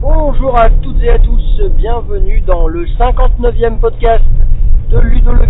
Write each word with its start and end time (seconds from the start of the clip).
Bonjour 0.00 0.58
à 0.58 0.70
toutes 0.82 1.02
et 1.02 1.10
à 1.10 1.18
tous, 1.18 1.62
bienvenue 1.76 2.40
dans 2.46 2.66
le 2.66 2.86
59e 2.86 3.78
podcast 3.78 4.24
de 4.90 4.98
Ludo 4.98 5.32
le 5.32 5.46
gars. 5.46 5.49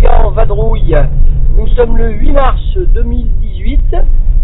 Nous 1.55 1.67
sommes 1.75 1.97
le 1.97 2.11
8 2.13 2.31
mars 2.31 2.61
2018. 2.95 3.95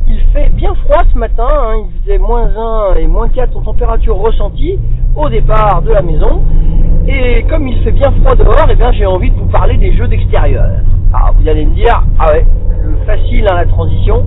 Il 0.07 0.19
fait 0.31 0.49
bien 0.49 0.73
froid 0.85 1.03
ce 1.11 1.17
matin, 1.17 1.47
hein, 1.49 1.73
il 1.85 2.01
faisait 2.01 2.17
moins 2.19 2.49
1 2.93 2.95
et 2.99 3.07
moins 3.07 3.27
4 3.29 3.57
en 3.57 3.61
température 3.61 4.15
ressentie 4.15 4.77
au 5.15 5.27
départ 5.27 5.81
de 5.81 5.91
la 5.91 6.01
maison. 6.01 6.43
Et 7.07 7.43
comme 7.49 7.67
il 7.67 7.81
fait 7.83 7.91
bien 7.91 8.11
froid 8.21 8.35
dehors, 8.35 8.67
eh 8.69 8.75
bien 8.75 8.91
j'ai 8.91 9.05
envie 9.07 9.31
de 9.31 9.35
vous 9.37 9.47
parler 9.47 9.77
des 9.77 9.91
jeux 9.93 10.07
d'extérieur. 10.07 10.65
Alors 11.13 11.33
vous 11.39 11.49
allez 11.49 11.65
me 11.65 11.73
dire, 11.73 12.03
ah 12.19 12.31
ouais, 12.31 12.45
le 12.83 12.95
facile 13.05 13.47
à 13.49 13.55
la 13.55 13.65
transition, 13.65 14.25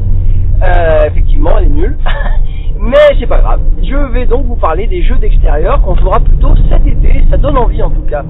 Euh, 0.63 1.07
effectivement 1.07 1.53
elle 1.57 1.67
est 1.67 1.69
nulle. 1.69 1.97
Mais 2.81 3.17
c'est 3.19 3.27
pas 3.27 3.39
grave. 3.41 3.61
Je 3.83 3.97
vais 4.13 4.27
donc 4.27 4.45
vous 4.45 4.57
parler 4.57 4.87
des 4.87 5.03
jeux 5.03 5.17
d'extérieur 5.17 5.81
qu'on 5.83 5.95
jouera 5.97 6.19
plutôt 6.21 6.55
cet 6.69 6.87
été. 6.87 7.25
Ça 7.31 7.37
donne 7.39 7.57
envie 7.57 7.83
en 7.83 7.91
tout 7.91 8.03
cas. 8.11 8.25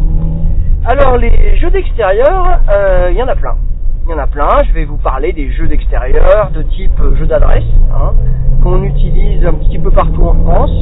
Alors 0.86 1.18
les 1.18 1.58
jeux 1.58 1.70
d'extérieur, 1.70 2.58
euh, 2.72 3.08
il 3.10 3.18
y 3.18 3.22
en 3.22 3.28
a 3.28 3.34
plein. 3.36 3.54
Il 4.04 4.10
y 4.10 4.14
en 4.14 4.18
a 4.18 4.26
plein. 4.26 4.48
Je 4.66 4.72
vais 4.72 4.86
vous 4.86 4.96
parler 4.96 5.32
des 5.34 5.50
jeux 5.50 5.68
d'extérieur 5.68 6.50
de 6.54 6.62
type 6.62 6.98
euh, 7.00 7.14
jeu 7.16 7.26
d'adresse, 7.26 7.64
hein, 7.94 8.14
qu'on 8.62 8.82
utilise 8.84 9.44
un 9.44 9.52
petit 9.52 9.78
peu 9.78 9.90
partout 9.90 10.24
en 10.24 10.34
France, 10.42 10.72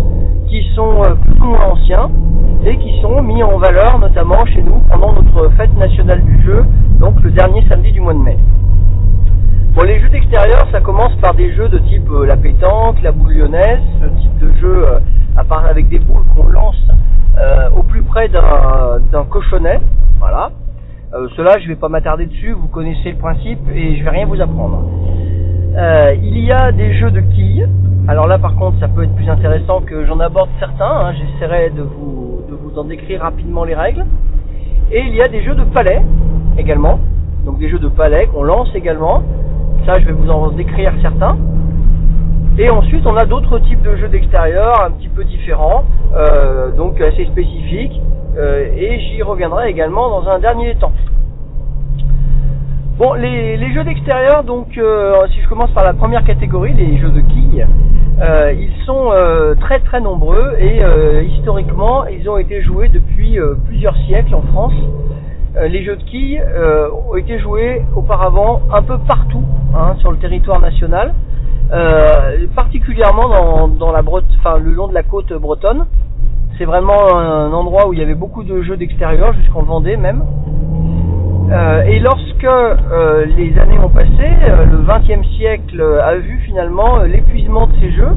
qui 0.46 0.62
sont 0.76 1.02
euh, 1.02 1.14
plus 1.16 1.41
ou 1.41 1.46
moins 1.46 1.72
anciens 1.72 2.10
et 2.64 2.76
qui 2.76 3.00
sont 3.02 3.20
mis 3.22 3.42
en 3.42 3.58
valeur 3.58 3.98
notamment 3.98 4.46
chez 4.46 4.62
nous 4.62 4.78
pendant 4.88 5.14
notre 5.14 5.48
fête 5.56 5.76
nationale 5.76 6.22
du 6.22 6.44
jeu, 6.44 6.64
donc 7.00 7.20
le 7.20 7.32
dernier 7.32 7.64
samedi 7.69 7.91
du 7.91 8.00
mois 8.00 8.14
de 8.14 8.20
mai. 8.20 8.36
Bon, 9.74 9.82
les 9.82 9.98
jeux 9.98 10.10
d'extérieur, 10.10 10.64
ça 10.70 10.80
commence 10.80 11.14
par 11.16 11.34
des 11.34 11.52
jeux 11.54 11.69
de 11.69 11.78
type 11.78 12.08
euh, 12.10 12.24
la 12.24 12.36
pétanque, 12.36 13.02
la 13.02 13.10
boule 13.10 13.32
lyonnaise, 13.32 13.80
ce 14.00 14.22
type 14.22 14.38
de 14.38 14.52
jeu 14.60 14.86
euh, 14.86 15.00
à 15.36 15.42
part 15.42 15.66
avec 15.66 15.88
des 15.88 15.98
boules 15.98 16.24
qu'on 16.36 16.46
lance 16.46 16.88
euh, 17.39 17.70
au 17.77 17.83
plus 17.83 18.03
près 18.03 18.28
d'un 18.28 19.25
cochonnet. 19.31 19.81
Voilà. 20.19 20.50
Euh, 21.14 21.28
Cela, 21.36 21.58
je 21.58 21.69
vais 21.69 21.77
pas 21.77 21.89
m'attarder 21.89 22.27
dessus, 22.27 22.53
vous 22.53 22.69
connaissez 22.69 23.12
le 23.12 23.19
principe 23.19 23.61
et 23.75 23.97
je 23.97 24.05
vais 24.05 24.11
rien 24.11 24.27
vous 24.27 24.41
apprendre. 24.41 24.84
Euh, 25.77 26.14
il 26.20 26.39
y 26.39 26.53
a 26.53 26.72
des 26.72 26.92
jeux 26.94 27.11
de 27.11 27.20
quilles. 27.20 27.69
Alors 28.09 28.27
là, 28.27 28.39
par 28.39 28.55
contre, 28.56 28.78
ça 28.81 28.89
peut 28.89 29.05
être 29.05 29.14
plus 29.14 29.28
intéressant 29.28 29.81
que 29.81 30.05
j'en 30.06 30.19
aborde 30.20 30.48
certains. 30.59 30.84
hein. 30.84 31.12
J'essaierai 31.14 31.70
de 31.70 31.83
vous, 31.83 32.41
de 32.50 32.55
vous 32.55 32.78
en 32.78 32.84
décrire 32.84 33.20
rapidement 33.22 33.64
les 33.64 33.75
règles. 33.75 34.05
Et 34.91 35.00
il 35.00 35.14
y 35.14 35.22
a 35.22 35.28
des 35.28 35.42
jeux 35.42 35.55
de 35.55 35.64
palais 35.64 36.03
également. 36.59 36.98
Donc 37.44 37.59
des 37.59 37.69
jeux 37.69 37.78
de 37.78 37.89
palais 37.89 38.27
qu'on 38.27 38.42
lance 38.42 38.69
également. 38.75 39.22
Ça, 39.86 39.98
je 40.00 40.06
vais 40.06 40.12
vous 40.12 40.28
en 40.31 40.50
décrire 40.50 40.92
certains. 41.00 41.36
Et 42.60 42.68
ensuite, 42.70 43.06
on 43.06 43.16
a 43.16 43.24
d'autres 43.24 43.60
types 43.60 43.82
de 43.82 43.94
jeux 43.94 44.08
d'extérieur 44.08 44.82
un 44.82 44.90
petit 44.90 45.06
peu 45.06 45.22
différents, 45.22 45.84
euh, 46.12 46.72
donc 46.72 47.00
assez 47.00 47.24
spécifiques. 47.26 48.00
euh, 48.36 48.66
et 48.76 48.98
j'y 48.98 49.22
reviendrai 49.22 49.70
également 49.70 50.10
dans 50.10 50.28
un 50.28 50.40
dernier 50.40 50.74
temps. 50.74 50.92
Bon, 52.98 53.12
les, 53.14 53.72
jeux 53.72 53.84
d'extérieur, 53.84 54.42
donc 54.42 54.76
euh, 54.76 55.24
si 55.32 55.40
je 55.40 55.48
commence 55.48 55.70
par 55.70 55.84
la 55.84 55.92
première 55.92 56.24
catégorie, 56.24 56.72
les 56.74 56.98
jeux 56.98 57.10
de 57.10 57.20
quilles, 57.20 57.66
ils 58.58 58.84
sont 58.86 59.12
très 59.60 59.78
très 59.78 60.00
nombreux 60.00 60.56
et 60.58 60.80
historiquement, 61.26 62.06
ils 62.06 62.28
ont 62.28 62.38
été 62.38 62.60
joués 62.62 62.88
depuis 62.88 63.38
plusieurs 63.66 63.97
siècles 64.08 64.34
en 64.34 64.42
France. 64.42 64.74
Les 65.60 65.84
jeux 65.84 65.94
de 65.94 66.02
quilles 66.02 66.42
ont 67.08 67.14
été 67.14 67.38
joués 67.38 67.82
auparavant 67.94 68.62
un 68.72 68.82
peu 68.82 68.98
partout 68.98 69.44
hein, 69.76 69.94
sur 70.00 70.10
le 70.10 70.18
territoire 70.18 70.60
national, 70.60 71.14
euh, 71.70 72.46
particulièrement 72.56 73.68
dans, 73.68 73.92
la 73.92 74.02
Bretagne, 74.02 74.62
le 74.62 74.70
long 74.70 74.88
de 74.88 74.94
la 74.94 75.02
côte 75.02 75.32
bretonne. 75.34 75.86
C'est 76.56 76.64
vraiment 76.64 77.14
un 77.14 77.52
endroit 77.52 77.86
où 77.88 77.92
il 77.92 77.98
y 77.98 78.02
avait 78.02 78.14
beaucoup 78.14 78.42
de 78.42 78.62
jeux 78.62 78.76
d'extérieur, 78.76 79.32
jusqu'en 79.34 79.62
Vendée 79.62 79.96
même. 79.96 80.24
Euh, 81.50 81.82
et 81.82 81.98
lorsque 82.00 82.44
euh, 82.44 83.26
les 83.36 83.58
années 83.58 83.78
ont 83.78 83.88
passé, 83.88 84.08
le 84.08 84.78
XXe 84.78 85.26
siècle 85.36 85.82
a 86.02 86.16
vu 86.16 86.40
finalement 86.46 87.02
l'épuisement 87.02 87.66
de 87.66 87.72
ces 87.80 87.92
jeux 87.92 88.16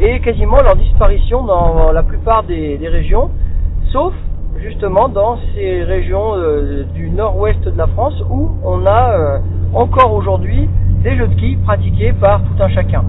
et 0.00 0.20
quasiment 0.20 0.58
leur 0.62 0.76
disparition 0.76 1.44
dans 1.44 1.92
la 1.92 2.02
plupart 2.02 2.44
des, 2.44 2.78
régions, 2.82 3.30
sauf 3.92 4.14
justement 4.60 5.08
dans 5.08 5.38
ces 5.54 5.82
régions 5.84 6.34
du 6.94 7.10
nord-ouest 7.10 7.62
de 7.62 7.76
la 7.76 7.86
France 7.88 8.14
où 8.30 8.50
on 8.64 8.86
a 8.86 9.38
encore 9.74 10.12
aujourd'hui 10.14 10.68
des 11.02 11.16
jeux 11.16 11.26
de 11.26 11.34
quilles 11.34 11.56
pratiqués 11.56 12.12
par 12.12 12.40
tout 12.42 12.62
un 12.62 12.68
chacun. 12.68 13.04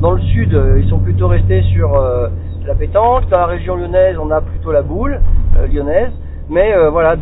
Dans 0.00 0.12
le 0.12 0.20
sud, 0.20 0.52
euh, 0.52 0.80
ils 0.82 0.88
sont 0.88 0.98
plutôt 0.98 1.28
restés 1.28 1.62
sur 1.72 1.94
euh, 1.94 2.28
la 2.66 2.74
pétanque. 2.74 3.28
Dans 3.30 3.38
la 3.38 3.46
région 3.46 3.76
lyonnaise, 3.76 4.16
on 4.20 4.30
a 4.30 4.40
plutôt 4.42 4.70
la 4.70 4.82
boule 4.82 5.18
euh, 5.56 5.66
lyonnaise. 5.66 6.10
Mais 6.50 6.74
voilà, 6.90 7.14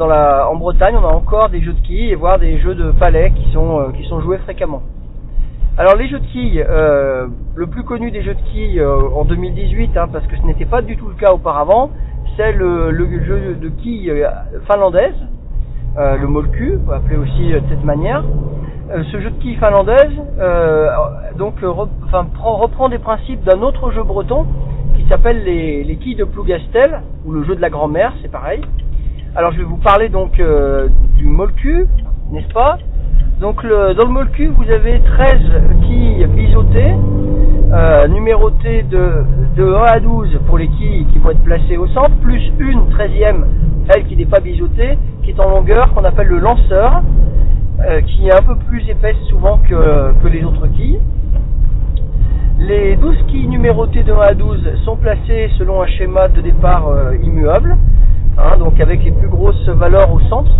en 0.51 0.57
Bretagne, 0.57 0.97
on 1.01 1.07
a 1.07 1.13
encore 1.13 1.51
des 1.51 1.61
jeux 1.61 1.75
de 1.75 1.81
quilles 1.81 2.11
et 2.11 2.15
voire 2.17 2.39
des 2.39 2.59
jeux 2.59 2.75
de 2.75 2.91
palais 2.91 3.31
qui 3.37 3.53
sont, 3.53 3.93
joués 4.23 4.39
fréquemment. 4.39 4.83
Alors 5.77 5.95
les 5.95 6.09
jeux 6.09 6.19
de 6.19 6.27
quilles, 6.27 6.67
le 7.55 7.67
plus 7.67 7.85
connu 7.85 8.11
des 8.11 8.23
jeux 8.23 8.35
de 8.35 8.41
quilles 8.51 8.83
en 8.83 9.25
2018, 9.27 9.97
hein, 9.97 10.09
parce 10.11 10.27
que 10.27 10.37
ce 10.37 10.43
n'était 10.43 10.65
pas 10.65 10.83
du 10.83 10.97
tout 10.97 11.07
le 11.07 11.15
cas 11.15 11.33
auparavant, 11.33 11.91
c'est 12.37 12.53
le, 12.53 12.91
le 12.91 13.23
jeu 13.23 13.57
de 13.61 13.69
quilles 13.69 14.27
finlandaise, 14.69 15.15
le 15.97 16.27
molku, 16.27 16.81
appeler 16.91 17.19
aussi 17.19 17.53
de 17.53 17.63
cette 17.69 17.85
manière. 17.85 18.25
Euh, 18.91 19.05
ce 19.13 19.21
jeu 19.21 19.31
de 19.31 19.41
quilles 19.41 19.57
finlandaise 19.57 20.11
euh, 20.41 20.89
donc, 21.39 21.55
reprend 21.63 22.89
des 22.89 22.99
principes 22.99 23.45
d'un 23.45 23.63
autre 23.63 23.93
jeu 23.93 24.03
breton 24.03 24.47
qui 24.97 25.07
s'appelle 25.09 25.45
les, 25.45 25.85
les 25.85 25.97
quilles 25.97 26.17
de 26.17 26.25
Plougastel, 26.25 27.01
ou 27.25 27.33
le 27.33 27.45
jeu 27.45 27.55
de 27.55 27.61
la 27.61 27.71
grand-mère, 27.71 28.13
c'est 28.21 28.31
pareil. 28.31 28.61
Alors 29.37 29.53
je 29.53 29.59
vais 29.59 29.65
vous 29.65 29.77
parler 29.77 30.09
donc 30.09 30.41
euh, 30.41 30.89
du 31.17 31.25
molku, 31.25 31.87
n'est-ce 32.33 32.53
pas? 32.53 32.79
Donc 33.41 33.63
dans 33.63 34.07
le 34.07 34.11
molku, 34.11 34.49
vous 34.49 34.71
avez 34.71 35.01
13 35.01 35.39
quilles 35.87 36.27
euh, 37.73 38.09
numérotées 38.09 38.83
de, 38.83 39.25
de 39.57 39.73
1 39.73 39.83
à 39.83 40.01
12 40.01 40.41
pour 40.49 40.59
les 40.59 40.67
quilles 40.67 41.07
qui 41.13 41.19
vont 41.19 41.31
être 41.31 41.45
placées 41.45 41.77
au 41.77 41.87
centre, 41.87 42.11
plus 42.21 42.51
une 42.59 42.81
13e, 42.91 43.45
elle 43.95 44.07
qui 44.07 44.17
n'est 44.17 44.27
pas 44.27 44.41
bisotée, 44.41 44.99
qui 45.23 45.31
est 45.31 45.39
en 45.39 45.49
longueur, 45.49 45.95
qu'on 45.95 46.05
appelle 46.05 46.27
le 46.27 46.39
lanceur, 46.39 47.03
euh, 47.83 48.03
qui 48.03 48.29
est 48.29 48.35
un 48.35 48.43
peu 48.43 48.57
plus 48.57 48.87
épaisse 48.91 49.17
souvent 49.31 49.59
que, 49.59 50.29
les 50.29 50.45
autres 50.45 50.67
quilles. 50.67 51.01
Les 52.59 52.95
12 52.97 53.17
quilles 53.29 53.49
numérotées 53.49 54.03
de 54.03 54.13
1 54.13 54.21
à 54.21 54.35
12 54.35 54.83
sont 54.85 54.97
placées 54.97 55.51
selon 55.57 55.81
un 55.81 55.87
schéma 55.87 56.29
de 56.29 56.43
départ 56.43 56.89
euh, 56.89 57.17
immuable, 57.23 57.75
hein, 58.37 58.59
donc 58.59 58.79
avec 58.81 59.03
les 59.03 59.13
plus 59.13 59.29
grosses 59.29 59.67
valeurs 59.67 60.13
au 60.13 60.21
centre 60.29 60.53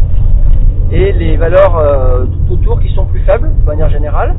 et 0.91 1.13
les 1.13 1.37
valeurs 1.37 1.77
euh, 1.77 2.25
tout 2.25 2.55
autour 2.55 2.81
qui 2.81 2.89
sont 2.95 3.05
plus 3.05 3.21
faibles 3.21 3.51
de 3.55 3.67
manière 3.67 3.91
générale. 3.91 4.35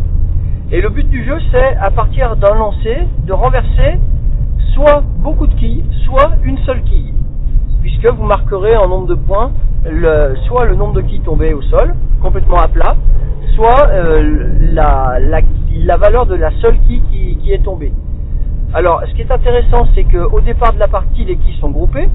Et 0.72 0.82
le 0.82 0.90
but 0.90 1.08
du 1.08 1.24
jeu, 1.24 1.38
c'est 1.52 1.78
à 1.78 1.92
partir 1.92 2.36
d'un 2.36 2.56
lancer 2.56 2.98
de 3.28 3.34
renverser 3.34 4.00
soit 4.74 5.04
beaucoup 5.20 5.46
de 5.46 5.54
quilles, 5.54 5.84
soit 6.06 6.32
une 6.44 6.58
seule 6.60 6.82
quille, 6.82 7.14
puisque 7.82 8.08
vous 8.08 8.24
marquerez 8.24 8.76
en 8.76 8.88
nombre 8.88 9.08
de 9.08 9.16
points 9.16 9.52
soit 10.48 10.66
le 10.66 10.76
nombre 10.76 10.94
de 10.94 11.02
quilles 11.02 11.22
tombées 11.22 11.54
au 11.54 11.62
sol, 11.64 11.94
complètement 12.22 12.58
à 12.58 12.68
plat, 12.68 12.96
soit 13.56 13.88
euh, 13.90 14.48
la, 14.74 15.18
la, 15.20 15.42
la 15.84 15.98
valeur 15.98 16.26
de 16.26 16.36
la 16.36 16.52
seule 16.62 16.80
quille 16.88 17.02
qui, 17.10 17.52
est 17.52 17.64
tombée. 17.64 17.92
Alors, 18.74 19.02
ce 19.08 19.14
qui 19.14 19.22
est 19.22 19.32
intéressant, 19.32 19.86
c'est 19.94 20.06
qu'au 20.06 20.40
départ 20.40 20.74
de 20.74 20.80
la 20.80 20.88
partie, 20.88 21.26
les 21.26 21.36
quilles 21.36 21.60
sont 21.60 21.70
groupées, 21.70 22.08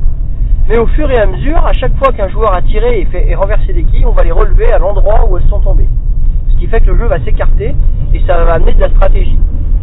mais 0.69 0.79
au 0.79 0.87
fur 0.87 1.11
et 1.11 1.19
à 1.19 1.27
mesure, 1.27 1.65
à 1.65 1.73
chaque 1.75 1.95
fois 1.97 2.13
qu'un 2.13 2.29
joueur 2.29 2.55
a 2.55 2.63
tiré 2.63 3.01
et, 3.01 3.05
fait, 3.07 3.29
et 3.29 3.35
renversé 3.35 3.73
des 3.73 3.85
quilles, 3.85 4.07
on 4.07 4.13
va 4.13 4.23
les 4.23 4.33
relever 4.33 4.73
à 4.73 4.79
l'endroit 4.79 5.29
où 5.29 5.37
elles 5.37 5.49
sont 5.49 5.61
tombées. 5.61 5.89
Ce 6.51 6.57
qui 6.57 6.67
fait 6.67 6.81
que 6.81 6.91
le 6.91 6.99
jeu 6.99 7.07
va 7.07 7.21
s'écarter 7.21 7.75
et 8.15 8.23
ça 8.27 8.45
va 8.45 8.55
amener 8.55 8.73
de 8.73 8.81
la 8.81 8.89
stratégie. 8.89 9.39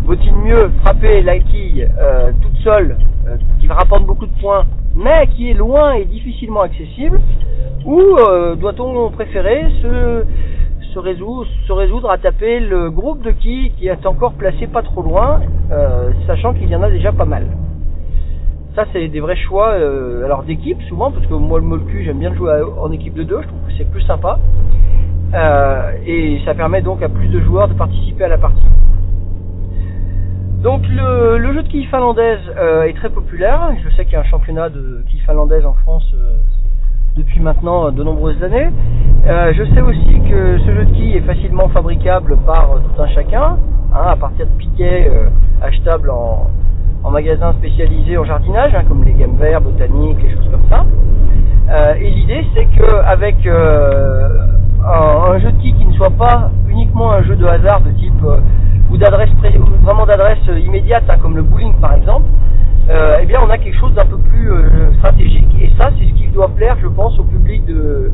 Vaut-il 0.06 0.36
mieux 0.36 0.70
frapper 0.82 1.22
la 1.22 1.40
quille 1.40 1.88
euh, 1.98 2.32
toute 2.42 2.58
seule, 2.58 2.98
euh, 3.26 3.38
qui 3.62 3.68
va 3.68 3.76
rapporter 3.76 4.04
beaucoup 4.04 4.26
de 4.26 4.38
points, 4.42 4.66
mais 4.96 5.28
qui 5.28 5.50
est 5.50 5.54
loin 5.54 5.94
et 5.94 6.04
difficilement 6.04 6.62
accessible, 6.62 7.22
ou 7.86 8.02
euh, 8.02 8.56
doit-on 8.56 9.10
préférer 9.12 9.64
se, 9.82 10.26
se, 10.94 11.00
résoudre, 11.00 11.48
se 11.66 11.72
résoudre 11.72 12.12
à 12.12 12.18
taper 12.18 12.60
le 12.60 12.92
groupe 12.92 13.22
de 13.22 13.32
quilles 13.32 13.72
qui 13.78 13.88
est 13.88 14.06
encore 14.06 14.34
placé 14.34 14.68
pas 14.68 14.82
trop 14.82 15.04
loin, 15.04 15.40
euh, 15.72 16.12
sachant 16.28 16.54
qu'il 16.54 16.68
y 16.68 16.76
en 16.76 16.84
a 16.84 16.90
déjà 16.90 17.14
pas 17.14 17.26
mal? 17.26 17.48
Ça 18.76 18.84
c'est 18.92 19.08
des 19.08 19.20
vrais 19.22 19.38
choix 19.38 19.74
alors 20.26 20.42
d'équipe 20.42 20.82
souvent 20.90 21.12
parce 21.12 21.28
que 21.28 21.34
moi 21.36 21.60
le 21.60 21.66
molcu 21.66 22.04
j'aime 22.04 22.18
bien 22.18 22.34
jouer 22.34 22.60
en 22.82 22.92
équipe 22.92 23.14
de 23.14 23.22
deux 23.22 23.40
je 23.44 23.48
trouve 23.48 23.60
que 23.68 23.74
c'est 23.78 23.90
plus 23.92 24.02
sympa 24.02 24.40
et 26.08 26.42
ça 26.44 26.56
permet 26.56 26.82
donc 26.82 27.04
à 27.04 27.08
plus 27.08 27.28
de 27.28 27.40
joueurs 27.40 27.68
de 27.68 27.76
participer 27.76 28.24
à 28.24 28.30
la 28.30 28.40
partie. 28.40 28.66
Donc 30.63 30.83
le, 30.88 31.54
jeu 31.54 31.62
de 31.62 31.68
quilles 31.68 31.88
finlandaise 31.88 32.39
euh, 32.57 32.83
est 32.83 32.94
très 32.94 33.10
populaire. 33.10 33.69
Je 33.83 33.89
sais 33.95 34.06
qu'il 34.06 34.13
y 34.13 34.15
a 34.15 34.21
un 34.21 34.24
championnat 34.24 34.69
de 34.69 35.04
quilles 35.10 35.19
finlandaises 35.19 35.65
en 35.65 35.74
France 35.74 36.10
euh, 36.13 36.38
depuis 37.18 37.42
maintenant 37.42 37.92
de 37.92 38.01
nombreuses 38.01 38.42
années. 38.42 38.69
Euh, 39.27 39.51
je 39.54 39.63
sais 39.65 39.81
aussi 39.81 40.21
que 40.30 40.57
ce 40.60 40.74
jeu 40.74 40.86
de 40.86 40.92
quilles 40.92 41.18
est 41.18 41.21
facilement 41.27 41.68
fabricable 41.68 42.38
par 42.45 42.71
euh, 42.71 42.80
tout 42.80 43.01
un 43.01 43.07
chacun, 43.07 43.57
hein, 43.94 44.06
à 44.07 44.15
partir 44.15 44.45
de 44.48 44.51
piquets 44.51 45.10
euh, 45.10 45.25
achetables 45.62 46.10
en, 46.10 46.50
en 47.04 47.12
magasin 47.12 47.51
spécialisé 47.59 48.18
en 48.18 48.24
jardinage, 48.24 48.74
hein, 48.74 48.86
comme 48.88 49.04
les 49.04 49.13
gammes 49.13 49.36
verts, 49.36 49.59
botaniques, 49.59 50.24
les 50.24 50.33
choses 50.33 50.50
comme 50.50 50.69
ça. 50.69 50.86
Euh, 51.71 51.94
et 51.95 52.09
l'idée, 52.09 52.45
c'est 52.56 52.68
qu'avec 52.68 53.45
euh, 53.45 54.48
un, 54.81 55.33
un, 55.33 55.39
jeu 55.39 55.51
de 55.51 55.62
quilles 55.62 55.75
qui 55.75 55.86
ne 55.86 55.94
soit 55.94 56.09
pas 56.12 56.51
uniquement 56.69 57.12
un 57.12 57.21
jeu 57.24 57.36
de 57.36 57.45
hasard 57.45 57.81
de 57.81 57.92
type 57.92 58.13
euh, 58.24 58.38
ou 58.94 59.84
vraiment 59.84 60.06
d'adresse 60.06 60.40
immédiate, 60.63 61.04
hein, 61.10 61.18
comme 61.22 61.36
le 61.36 61.44
bowling 61.44 61.74
par 61.81 61.94
exemple, 61.95 62.25
euh, 62.90 63.19
eh 63.22 63.25
bien, 63.25 63.40
on 63.42 63.50
a 63.50 63.57
quelque 63.57 63.80
chose 63.80 63.94
d'un 63.94 64.06
peu 64.06 64.18
plus 64.18 64.51
euh, 64.51 64.94
stratégique. 64.98 65.48
Et 65.62 65.72
ça, 65.80 65.90
c'est 65.98 66.06
ce 66.06 66.13
qui 66.13 66.28
doit 66.28 66.50
plaire, 66.50 66.78
je 66.81 66.88
pense, 66.88 67.18
au 67.18 67.24
public 67.24 67.66
de, 67.66 68.12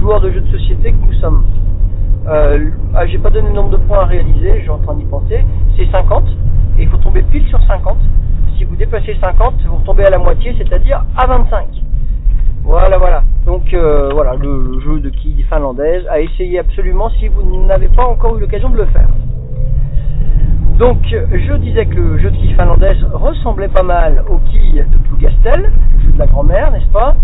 joueurs 0.00 0.20
de 0.20 0.30
jeux 0.30 0.40
de 0.40 0.58
société 0.58 0.92
que 0.92 1.06
nous 1.06 1.14
sommes. 1.14 1.44
Euh, 2.26 2.70
ah, 2.94 3.06
j'ai 3.06 3.18
pas 3.18 3.30
donné 3.30 3.48
le 3.48 3.54
nombre 3.54 3.70
de 3.70 3.76
points 3.76 4.00
à 4.00 4.04
réaliser, 4.04 4.56
je 4.56 4.62
suis 4.62 4.70
en 4.70 4.78
train 4.78 4.94
d'y 4.94 5.04
penser. 5.04 5.44
C'est 5.76 5.90
50, 5.90 6.24
et 6.78 6.82
il 6.82 6.88
faut 6.88 6.96
tomber 6.98 7.22
pile 7.22 7.46
sur 7.48 7.62
50. 7.62 7.96
Si 8.56 8.64
vous 8.64 8.74
dépassez 8.74 9.16
50, 9.22 9.54
vous 9.66 9.76
retombez 9.76 10.04
à 10.04 10.10
la 10.10 10.18
moitié, 10.18 10.54
c'est-à-dire 10.58 11.04
à 11.16 11.26
25. 11.26 11.66
Voilà, 12.64 12.98
voilà. 12.98 13.22
Donc 13.46 13.72
euh, 13.72 14.10
voilà, 14.12 14.34
le 14.34 14.80
jeu 14.80 15.00
de 15.00 15.08
quilles 15.10 15.44
finlandaise 15.48 16.04
à 16.10 16.20
essayer 16.20 16.58
absolument 16.58 17.08
si 17.18 17.28
vous 17.28 17.64
n'avez 17.66 17.88
pas 17.88 18.04
encore 18.04 18.36
eu 18.36 18.40
l'occasion 18.40 18.68
de 18.68 18.76
le 18.76 18.86
faire. 18.86 19.08
Donc 20.78 20.98
je 21.08 21.54
disais 21.54 21.86
que 21.86 21.96
le 21.96 22.18
jeu 22.18 22.30
de 22.30 22.36
quilles 22.36 22.54
finlandaise 22.54 23.04
ressemblait 23.12 23.66
pas 23.66 23.82
mal 23.82 24.22
aux 24.28 24.38
quilles 24.50 24.86
de 24.92 24.98
Plougastel, 25.08 25.72
le 25.96 26.04
jeu 26.04 26.12
de 26.12 26.18
la 26.18 26.26
grand-mère, 26.26 26.70
n'est-ce 26.70 26.92
pas 26.92 27.16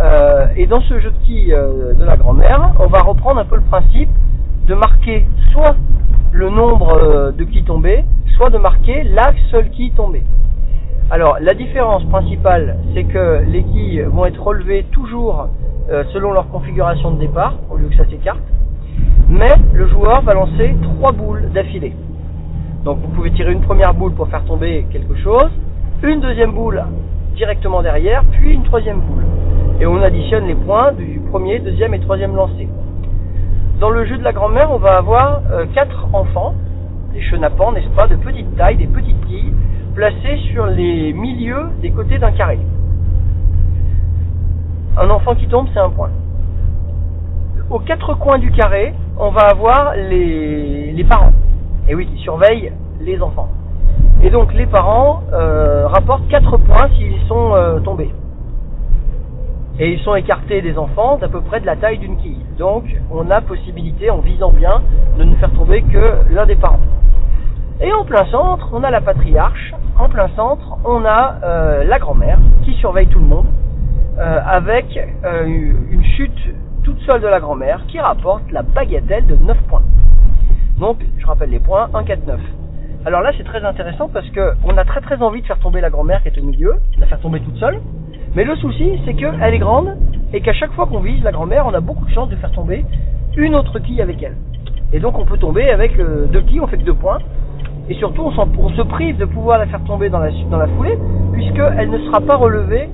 euh, 0.00 0.46
Et 0.56 0.66
dans 0.66 0.80
ce 0.80 0.98
jeu 0.98 1.10
de 1.10 1.18
quilles 1.24 1.52
euh, 1.52 1.92
de 1.92 2.04
la 2.04 2.16
grand-mère, 2.16 2.72
on 2.80 2.86
va 2.86 3.00
reprendre 3.00 3.38
un 3.38 3.44
peu 3.44 3.56
le 3.56 3.62
principe 3.62 4.08
de 4.66 4.74
marquer 4.74 5.26
soit 5.52 5.76
le 6.32 6.48
nombre 6.48 6.94
euh, 6.94 7.32
de 7.32 7.44
quilles 7.44 7.64
tombées, 7.64 8.02
soit 8.36 8.48
de 8.48 8.56
marquer 8.56 9.02
la 9.02 9.34
seule 9.50 9.68
quille 9.68 9.92
tombée. 9.92 10.22
Alors 11.10 11.36
la 11.38 11.52
différence 11.52 12.04
principale, 12.04 12.78
c'est 12.94 13.04
que 13.04 13.42
les 13.46 13.62
quilles 13.62 14.04
vont 14.04 14.24
être 14.24 14.42
relevées 14.42 14.86
toujours 14.90 15.48
euh, 15.90 16.04
selon 16.14 16.32
leur 16.32 16.48
configuration 16.48 17.10
de 17.10 17.18
départ, 17.18 17.56
au 17.70 17.76
lieu 17.76 17.88
que 17.88 17.96
ça 17.96 18.08
s'écarte. 18.08 18.40
Mais 19.28 19.52
le 19.74 19.86
joueur 19.88 20.22
va 20.22 20.32
lancer 20.32 20.74
trois 20.82 21.12
boules 21.12 21.50
d'affilée. 21.52 21.92
Donc 22.84 22.98
vous 22.98 23.08
pouvez 23.08 23.30
tirer 23.30 23.52
une 23.52 23.60
première 23.60 23.94
boule 23.94 24.12
pour 24.14 24.28
faire 24.28 24.44
tomber 24.44 24.86
quelque 24.90 25.14
chose, 25.16 25.50
une 26.02 26.20
deuxième 26.20 26.50
boule 26.52 26.82
directement 27.36 27.80
derrière, 27.80 28.24
puis 28.32 28.54
une 28.54 28.64
troisième 28.64 29.00
boule. 29.00 29.24
Et 29.80 29.86
on 29.86 30.02
additionne 30.02 30.46
les 30.46 30.56
points 30.56 30.92
du 30.92 31.20
premier, 31.30 31.60
deuxième 31.60 31.94
et 31.94 32.00
troisième 32.00 32.34
lancé. 32.34 32.68
Dans 33.78 33.90
le 33.90 34.04
jeu 34.04 34.18
de 34.18 34.24
la 34.24 34.32
grand-mère, 34.32 34.70
on 34.72 34.78
va 34.78 34.96
avoir 34.96 35.42
euh, 35.52 35.64
quatre 35.74 36.08
enfants, 36.12 36.54
des 37.12 37.20
chenapans, 37.22 37.72
n'est-ce 37.72 37.88
pas, 37.90 38.08
de 38.08 38.16
petite 38.16 38.56
taille, 38.56 38.76
des 38.76 38.86
petites 38.86 39.26
quilles, 39.26 39.52
placées 39.94 40.38
sur 40.52 40.66
les 40.66 41.12
milieux 41.12 41.68
des 41.82 41.90
côtés 41.90 42.18
d'un 42.18 42.32
carré. 42.32 42.58
Un 44.96 45.08
enfant 45.08 45.36
qui 45.36 45.46
tombe, 45.46 45.68
c'est 45.72 45.80
un 45.80 45.90
point. 45.90 46.10
Aux 47.70 47.78
quatre 47.78 48.14
coins 48.14 48.38
du 48.38 48.50
carré, 48.50 48.92
on 49.18 49.30
va 49.30 49.42
avoir 49.42 49.94
les 49.94 51.06
parents. 51.08 51.32
Et 51.88 51.94
oui, 51.94 52.06
qui 52.06 52.18
surveillent 52.18 52.72
les 53.00 53.20
enfants. 53.20 53.48
Et 54.22 54.30
donc 54.30 54.54
les 54.54 54.66
parents 54.66 55.22
euh, 55.32 55.86
rapportent 55.88 56.28
4 56.28 56.56
points 56.58 56.88
s'ils 56.96 57.20
sont 57.26 57.54
euh, 57.54 57.80
tombés. 57.80 58.10
Et 59.80 59.92
ils 59.92 60.00
sont 60.00 60.14
écartés 60.14 60.62
des 60.62 60.78
enfants 60.78 61.16
d'à 61.16 61.28
peu 61.28 61.40
près 61.40 61.60
de 61.60 61.66
la 61.66 61.76
taille 61.76 61.98
d'une 61.98 62.16
quille. 62.16 62.44
Donc 62.56 62.84
on 63.10 63.28
a 63.30 63.40
possibilité, 63.40 64.10
en 64.10 64.18
visant 64.18 64.52
bien, 64.52 64.82
de 65.18 65.24
ne 65.24 65.34
faire 65.36 65.50
tomber 65.50 65.82
que 65.82 66.32
l'un 66.32 66.46
des 66.46 66.54
parents. 66.54 66.78
Et 67.80 67.92
en 67.92 68.04
plein 68.04 68.24
centre, 68.26 68.68
on 68.72 68.84
a 68.84 68.90
la 68.90 69.00
patriarche. 69.00 69.74
En 69.98 70.08
plein 70.08 70.28
centre, 70.36 70.78
on 70.84 71.04
a 71.04 71.34
euh, 71.42 71.84
la 71.84 71.98
grand-mère 71.98 72.38
qui 72.64 72.74
surveille 72.74 73.08
tout 73.08 73.18
le 73.18 73.26
monde 73.26 73.46
avec 74.46 75.00
une 75.46 76.04
chute 76.16 76.54
toute 76.84 77.00
seule 77.00 77.20
de 77.20 77.26
la 77.26 77.40
grand-mère 77.40 77.80
qui 77.88 77.98
rapporte 77.98 78.42
la 78.52 78.62
bagatelle 78.62 79.26
de 79.26 79.36
9 79.36 79.56
points. 79.68 79.82
Donc, 80.82 80.96
je 81.16 81.24
rappelle 81.24 81.50
les 81.50 81.60
points, 81.60 81.88
1, 81.94 82.02
4, 82.02 82.26
9. 82.26 82.40
Alors 83.06 83.20
là, 83.20 83.30
c'est 83.38 83.44
très 83.44 83.64
intéressant 83.64 84.08
parce 84.12 84.28
que 84.30 84.54
on 84.64 84.76
a 84.76 84.84
très 84.84 85.00
très 85.00 85.22
envie 85.22 85.40
de 85.40 85.46
faire 85.46 85.60
tomber 85.60 85.80
la 85.80 85.90
grand-mère 85.90 86.20
qui 86.22 86.28
est 86.28 86.38
au 86.40 86.42
milieu, 86.42 86.74
de 86.96 87.00
la 87.00 87.06
faire 87.06 87.20
tomber 87.20 87.38
toute 87.38 87.56
seule. 87.58 87.80
Mais 88.34 88.42
le 88.42 88.56
souci, 88.56 89.00
c'est 89.04 89.14
qu'elle 89.14 89.54
est 89.54 89.60
grande 89.60 89.96
et 90.32 90.40
qu'à 90.40 90.52
chaque 90.52 90.72
fois 90.72 90.86
qu'on 90.86 90.98
vise 90.98 91.22
la 91.22 91.30
grand-mère, 91.30 91.68
on 91.68 91.74
a 91.74 91.78
beaucoup 91.78 92.04
de 92.04 92.10
chances 92.10 92.30
de 92.30 92.34
faire 92.34 92.50
tomber 92.50 92.84
une 93.36 93.54
autre 93.54 93.78
quille 93.78 94.02
avec 94.02 94.20
elle. 94.24 94.34
Et 94.92 94.98
donc, 94.98 95.16
on 95.20 95.24
peut 95.24 95.38
tomber 95.38 95.70
avec 95.70 95.96
euh, 96.00 96.26
deux 96.26 96.42
quilles, 96.42 96.60
on 96.60 96.66
fait 96.66 96.78
que 96.78 96.84
deux 96.84 96.94
points. 96.94 97.20
Et 97.88 97.94
surtout, 97.94 98.24
on, 98.24 98.68
se 98.70 98.82
prive 98.82 99.18
de 99.18 99.24
pouvoir 99.24 99.58
la 99.58 99.66
faire 99.66 99.84
tomber 99.84 100.08
dans 100.08 100.18
la, 100.18 100.32
dans 100.50 100.58
la 100.58 100.66
foulée, 100.66 100.98
puisqu'elle 101.32 101.90
ne 101.90 101.98
sera 102.06 102.20
pas 102.20 102.34
relevée 102.34 102.88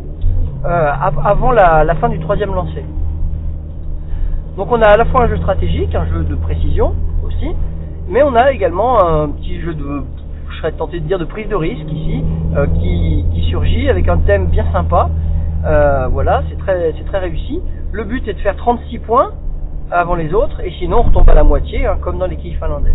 euh, 0.66 0.90
avant 1.24 1.52
la, 1.52 1.84
la 1.84 1.94
fin 1.94 2.10
du 2.10 2.18
troisième 2.18 2.54
lancer. 2.54 2.84
Donc 4.58 4.70
on 4.72 4.82
a 4.82 4.88
à 4.88 4.96
la 4.98 5.06
fois 5.06 5.22
un 5.22 5.28
jeu 5.28 5.38
stratégique, 5.38 5.94
un 5.94 6.06
jeu 6.08 6.24
de 6.24 6.34
précision 6.34 6.92
aussi, 7.24 7.54
mais 8.08 8.22
on 8.22 8.34
a 8.34 8.52
également 8.52 9.04
un 9.04 9.28
petit 9.28 9.60
jeu 9.60 9.74
de, 9.74 10.02
je 10.50 10.56
serais 10.58 10.72
tenté 10.72 11.00
de 11.00 11.06
dire, 11.06 11.18
de 11.18 11.24
prise 11.24 11.48
de 11.48 11.54
risque 11.54 11.90
ici, 11.92 12.24
euh, 12.56 12.66
qui, 12.80 13.24
surgit 13.48 13.88
avec 13.88 14.06
un 14.08 14.18
thème 14.18 14.48
bien 14.48 14.66
sympa. 14.72 15.08
Euh, 15.64 16.06
voilà, 16.08 16.42
c'est 16.50 16.58
très, 16.58 16.92
c'est 16.98 17.04
très 17.06 17.18
réussi. 17.18 17.62
Le 17.92 18.04
but 18.04 18.28
est 18.28 18.34
de 18.34 18.40
faire 18.40 18.56
36 18.56 18.98
points 18.98 19.32
avant 19.90 20.16
les 20.16 20.34
autres, 20.34 20.60
et 20.60 20.70
sinon 20.78 20.98
on 20.98 21.02
retombe 21.04 21.28
à 21.30 21.34
la 21.34 21.44
moitié, 21.44 21.86
hein, 21.86 21.96
comme 22.02 22.18
dans 22.18 22.26
l'équipe 22.26 22.58
finlandaise. 22.58 22.92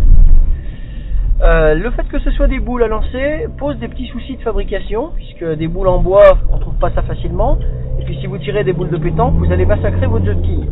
Euh, 1.42 1.74
le 1.74 1.90
fait 1.90 2.04
que 2.04 2.20
ce 2.20 2.30
soit 2.30 2.46
des 2.46 2.60
boules 2.60 2.84
à 2.84 2.88
lancer 2.88 3.48
pose 3.58 3.76
des 3.78 3.88
petits 3.88 4.06
soucis 4.06 4.36
de 4.36 4.42
fabrication, 4.42 5.10
puisque 5.16 5.44
des 5.56 5.66
boules 5.66 5.88
en 5.88 5.98
bois, 5.98 6.38
on 6.52 6.58
trouve 6.58 6.74
pas 6.74 6.90
ça 6.90 7.02
facilement. 7.02 7.58
Et 8.00 8.04
puis 8.04 8.16
si 8.20 8.28
vous 8.28 8.38
tirez 8.38 8.62
des 8.62 8.72
boules 8.72 8.90
de 8.90 8.96
pétanque, 8.96 9.34
vous 9.34 9.50
allez 9.50 9.66
massacrer 9.66 10.06
votre 10.06 10.24
jeu 10.24 10.34
de 10.34 10.42
quilles. 10.42 10.70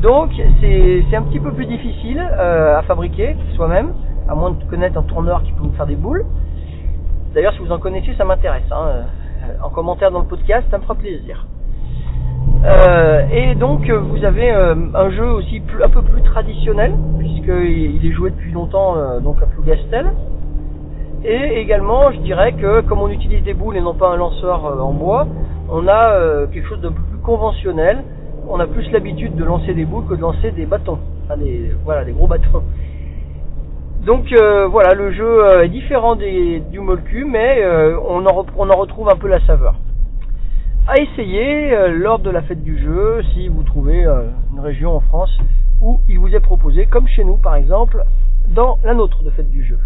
Donc 0.00 0.30
c'est 0.60 1.16
un 1.16 1.22
petit 1.22 1.40
peu 1.40 1.52
plus 1.52 1.66
difficile 1.66 2.20
euh, 2.20 2.78
à 2.78 2.82
fabriquer 2.82 3.36
soi-même, 3.54 3.92
à 4.28 4.34
moins 4.34 4.52
de 4.52 4.64
connaître 4.64 4.98
un 4.98 5.02
tourneur 5.02 5.42
qui 5.42 5.52
peut 5.52 5.62
vous 5.62 5.72
faire 5.72 5.86
des 5.86 5.96
boules. 5.96 6.24
D'ailleurs, 7.34 7.52
si 7.52 7.60
vous 7.60 7.70
en 7.70 7.78
connaissez, 7.78 8.14
ça 8.16 8.24
m'intéresse. 8.24 8.70
Hein. 8.70 9.04
En 9.62 9.68
commentaire 9.68 10.10
dans 10.10 10.20
le 10.20 10.26
podcast, 10.26 10.66
ça 10.70 10.78
me 10.78 10.82
fera 10.82 10.94
plaisir. 10.94 11.46
Euh, 12.64 13.26
et 13.32 13.54
donc 13.54 13.88
vous 13.90 14.22
avez 14.24 14.52
euh, 14.52 14.74
un 14.94 15.10
jeu 15.10 15.26
aussi 15.30 15.62
un 15.82 15.88
peu 15.88 16.02
plus 16.02 16.22
traditionnel 16.22 16.92
puisqu'il 17.18 18.04
est 18.04 18.12
joué 18.12 18.30
depuis 18.30 18.52
longtemps 18.52 18.96
euh, 18.96 19.20
donc 19.20 19.42
à 19.42 19.46
Plougastel. 19.46 20.12
Et 21.24 21.60
également, 21.60 22.10
je 22.12 22.18
dirais 22.20 22.52
que 22.52 22.80
comme 22.82 23.00
on 23.02 23.08
utilise 23.08 23.42
des 23.44 23.52
boules 23.52 23.76
et 23.76 23.80
non 23.80 23.94
pas 23.94 24.10
un 24.10 24.16
lanceur 24.16 24.64
euh, 24.64 24.80
en 24.80 24.92
bois, 24.92 25.26
on 25.68 25.86
a 25.86 26.12
euh, 26.12 26.46
quelque 26.46 26.66
chose 26.66 26.80
d'un 26.80 26.92
peu 26.92 27.02
plus 27.02 27.18
conventionnel. 27.18 28.04
On 28.50 28.58
a 28.60 28.66
plus 28.66 28.90
l'habitude 28.90 29.36
de 29.36 29.44
lancer 29.44 29.72
des 29.74 29.84
boules 29.84 30.06
que 30.06 30.14
de 30.14 30.20
lancer 30.20 30.50
des 30.50 30.66
bâtons, 30.66 30.98
enfin 31.24 31.36
des 31.36 31.70
voilà 31.84 32.04
des 32.04 32.12
gros 32.12 32.26
bâtons. 32.26 32.62
Donc 34.04 34.32
voilà, 34.70 34.94
le 34.94 35.12
jeu 35.12 35.62
est 35.62 35.68
différent 35.68 36.16
du 36.16 36.80
Molcu, 36.80 37.24
mais 37.24 37.62
on 38.08 38.26
en, 38.26 38.46
on 38.56 38.70
en 38.70 38.76
retrouve 38.76 39.08
un 39.08 39.16
peu 39.16 39.28
la 39.28 39.40
saveur 39.46 39.74
à 40.90 41.00
essayer 41.00 41.72
euh, 41.72 41.88
lors 41.96 42.18
de 42.18 42.30
la 42.30 42.42
fête 42.42 42.64
du 42.64 42.76
jeu 42.76 43.22
si 43.32 43.46
vous 43.46 43.62
trouvez 43.62 44.04
euh, 44.04 44.24
une 44.52 44.58
région 44.58 44.96
en 44.96 45.00
France 45.00 45.30
où 45.80 46.00
il 46.08 46.18
vous 46.18 46.34
est 46.34 46.40
proposé, 46.40 46.86
comme 46.86 47.06
chez 47.06 47.22
nous 47.22 47.36
par 47.36 47.54
exemple, 47.54 48.02
dans 48.48 48.76
la 48.82 48.94
nôtre 48.94 49.22
de 49.22 49.30
fête 49.30 49.50
du 49.50 49.64
jeu. 49.64 49.78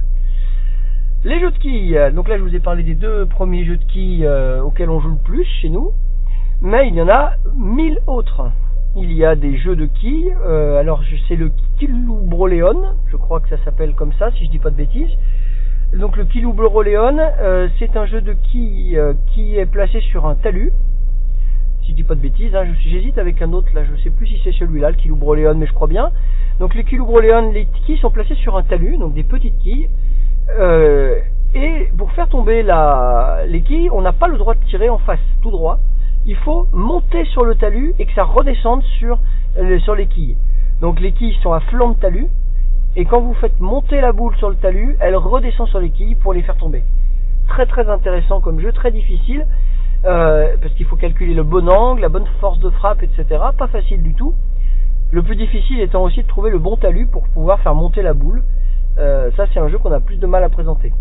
Les 1.24 1.38
jeux 1.40 1.50
de 1.50 1.58
quilles, 1.58 2.10
donc 2.14 2.28
là 2.28 2.38
je 2.38 2.42
vous 2.42 2.54
ai 2.54 2.60
parlé 2.60 2.82
des 2.82 2.94
deux 2.94 3.26
premiers 3.26 3.66
jeux 3.66 3.76
de 3.76 3.84
quilles 3.84 4.26
euh, 4.26 4.62
auxquels 4.62 4.88
on 4.88 5.00
joue 5.00 5.10
le 5.10 5.22
plus 5.22 5.44
chez 5.60 5.68
nous, 5.68 5.92
mais 6.64 6.88
il 6.88 6.94
y 6.94 7.02
en 7.02 7.08
a 7.10 7.34
mille 7.54 8.00
autres. 8.06 8.50
Il 8.96 9.12
y 9.12 9.22
a 9.24 9.36
des 9.36 9.58
jeux 9.58 9.76
de 9.76 9.84
quilles, 9.84 10.34
euh, 10.46 10.80
alors 10.80 11.02
c'est 11.28 11.36
le 11.36 11.52
Kilubroleon, 11.78 12.94
je 13.08 13.16
crois 13.16 13.40
que 13.40 13.50
ça 13.50 13.58
s'appelle 13.64 13.94
comme 13.94 14.12
ça 14.14 14.30
si 14.32 14.46
je 14.46 14.50
dis 14.50 14.58
pas 14.58 14.70
de 14.70 14.76
bêtises. 14.76 15.12
Donc 15.92 16.16
le 16.16 16.24
Kilubroleon, 16.24 17.18
euh, 17.18 17.68
c'est 17.78 17.94
un 17.98 18.06
jeu 18.06 18.22
de 18.22 18.32
quilles 18.32 18.96
euh, 18.96 19.12
qui 19.34 19.58
est 19.58 19.66
placé 19.66 20.00
sur 20.00 20.24
un 20.26 20.36
talus. 20.36 20.72
Si 21.82 21.90
je 21.90 21.96
dis 21.96 22.02
pas 22.02 22.14
de 22.14 22.20
bêtises, 22.20 22.54
hein, 22.54 22.64
j'hésite 22.82 23.18
avec 23.18 23.42
un 23.42 23.52
autre 23.52 23.68
là, 23.74 23.82
je 23.84 24.02
sais 24.02 24.10
plus 24.10 24.26
si 24.26 24.40
c'est 24.42 24.52
celui-là, 24.52 24.88
le 24.88 24.96
Kilubroleon, 24.96 25.56
mais 25.56 25.66
je 25.66 25.74
crois 25.74 25.88
bien. 25.88 26.12
Donc 26.60 26.74
les 26.74 26.84
Kilubroleon, 26.84 27.52
les 27.52 27.66
quilles 27.84 27.98
sont 27.98 28.10
placées 28.10 28.36
sur 28.36 28.56
un 28.56 28.62
talus, 28.62 28.96
donc 28.96 29.12
des 29.12 29.24
petites 29.24 29.58
quilles. 29.58 29.90
Et 31.54 31.88
pour 31.98 32.10
faire 32.12 32.28
tomber 32.28 32.62
la, 32.62 33.40
les 33.46 33.60
quilles, 33.60 33.90
on 33.90 34.00
n'a 34.00 34.12
pas 34.12 34.28
le 34.28 34.38
droit 34.38 34.54
de 34.54 34.64
tirer 34.64 34.88
en 34.88 34.98
face, 34.98 35.20
tout 35.42 35.50
droit. 35.50 35.78
Il 36.26 36.36
faut 36.36 36.66
monter 36.72 37.24
sur 37.26 37.44
le 37.44 37.54
talus 37.54 37.94
et 37.98 38.06
que 38.06 38.12
ça 38.14 38.24
redescende 38.24 38.82
sur, 38.98 39.18
sur 39.80 39.94
les 39.94 40.06
quilles. 40.06 40.36
Donc 40.80 41.00
les 41.00 41.12
quilles 41.12 41.36
sont 41.42 41.52
à 41.52 41.60
flanc 41.60 41.90
de 41.90 42.00
talus, 42.00 42.28
et 42.96 43.04
quand 43.06 43.20
vous 43.20 43.34
faites 43.34 43.58
monter 43.58 44.00
la 44.00 44.12
boule 44.12 44.36
sur 44.36 44.50
le 44.50 44.56
talus, 44.56 44.96
elle 45.00 45.16
redescend 45.16 45.66
sur 45.68 45.80
les 45.80 45.90
quilles 45.90 46.14
pour 46.14 46.32
les 46.32 46.42
faire 46.42 46.56
tomber. 46.56 46.84
Très 47.48 47.66
très 47.66 47.88
intéressant 47.88 48.40
comme 48.40 48.60
jeu, 48.60 48.70
très 48.72 48.92
difficile, 48.92 49.46
euh, 50.04 50.56
parce 50.62 50.72
qu'il 50.74 50.86
faut 50.86 50.96
calculer 50.96 51.34
le 51.34 51.42
bon 51.42 51.68
angle, 51.68 52.02
la 52.02 52.08
bonne 52.08 52.26
force 52.40 52.60
de 52.60 52.70
frappe, 52.70 53.02
etc. 53.02 53.24
Pas 53.58 53.66
facile 53.66 54.02
du 54.02 54.14
tout. 54.14 54.34
Le 55.10 55.22
plus 55.22 55.34
difficile 55.36 55.80
étant 55.80 56.02
aussi 56.02 56.22
de 56.22 56.28
trouver 56.28 56.50
le 56.50 56.58
bon 56.58 56.76
talus 56.76 57.06
pour 57.06 57.24
pouvoir 57.28 57.58
faire 57.60 57.74
monter 57.74 58.02
la 58.02 58.14
boule. 58.14 58.42
Euh, 58.98 59.30
ça 59.36 59.46
c'est 59.52 59.58
un 59.58 59.68
jeu 59.68 59.78
qu'on 59.78 59.92
a 59.92 60.00
plus 60.00 60.16
de 60.16 60.26
mal 60.26 60.44
à 60.44 60.48
présenter. 60.48 60.92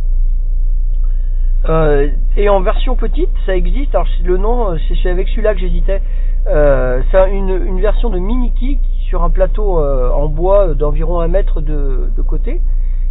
Euh, 1.70 2.10
et 2.36 2.50
en 2.50 2.62
version 2.62 2.96
petite, 2.96 3.30
ça 3.46 3.56
existe. 3.56 3.96
Alors 3.96 4.08
le 4.24 4.38
nom, 4.38 4.76
c'est 5.02 5.10
avec 5.10 5.28
celui-là 5.30 5.54
que 5.54 5.60
j'hésitais. 5.60 6.02
Euh, 6.48 7.02
c'est 7.10 7.32
une, 7.32 7.50
une, 7.66 7.80
version 7.80 8.10
de 8.10 8.20
mini 8.20 8.52
kick 8.52 8.80
sur 9.08 9.24
un 9.24 9.30
plateau 9.30 9.80
euh, 9.80 10.12
en 10.12 10.28
bois 10.28 10.74
d'environ 10.74 11.22
un 11.22 11.30
mètre 11.30 11.62
de, 11.62 12.10
côté, 12.28 12.60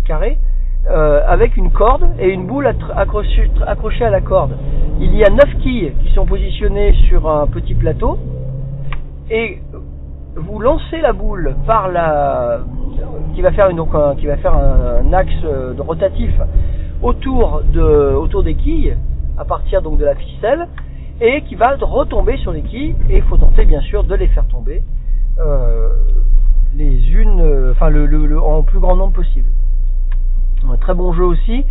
carré, 0.05 0.37
euh, 0.91 1.21
avec 1.27 1.57
une 1.57 1.71
corde 1.71 2.07
et 2.19 2.29
une 2.29 2.47
boule 2.47 2.67
accrochée, 2.95 3.51
à 4.05 4.11
la 4.11 4.21
corde. 4.21 4.53
Il 5.01 5.17
y 5.17 5.25
a 5.25 5.31
neuf 5.31 5.49
quilles 5.63 5.95
qui 6.03 6.13
sont 6.13 6.27
positionnées 6.27 6.93
sur 7.09 7.27
un 7.27 7.47
petit 7.47 7.75
plateau 7.75 8.19
et 9.31 9.61
vous 10.37 10.59
lancez 10.59 11.01
la 11.01 11.15
boule 11.15 11.55
par 11.67 11.89
la 11.89 12.61
qui 13.35 13.41
va 13.41 13.51
faire 13.53 13.73
donc 13.73 13.95
un, 13.95 14.15
un 14.15 15.13
axe 15.15 15.43
de 15.43 15.81
rotatif 15.81 16.33
autour 17.03 17.63
de 17.73 18.15
autour 18.15 18.43
des 18.43 18.55
quilles 18.55 18.97
à 19.37 19.45
partir 19.45 19.83
donc 19.83 19.99
de 19.99 20.05
la 20.05 20.15
ficelle 20.15 20.69
et 21.21 21.43
qui 21.43 21.55
va 21.55 21.77
retomber 21.81 22.37
sur 22.39 22.53
les 22.53 22.63
quilles 22.63 22.95
et 23.11 23.17
il 23.17 23.23
faut 23.23 23.37
tenter 23.37 23.65
bien 23.65 23.81
sûr 23.81 24.05
de 24.05 24.15
les 24.15 24.29
faire 24.29 24.47
tomber 24.47 24.83
euh, 25.39 25.89
les 26.77 27.11
unes, 27.11 27.41
euh, 27.41 27.73
enfin 27.73 27.91
le, 27.91 28.41
en 28.41 28.63
plus 28.63 28.79
grand 28.79 28.97
nombre 28.97 29.13
possible. 29.13 29.49
Un 30.71 30.77
très 30.77 30.95
bon 30.95 31.13
jeu 31.13 31.25
aussi 31.25 31.65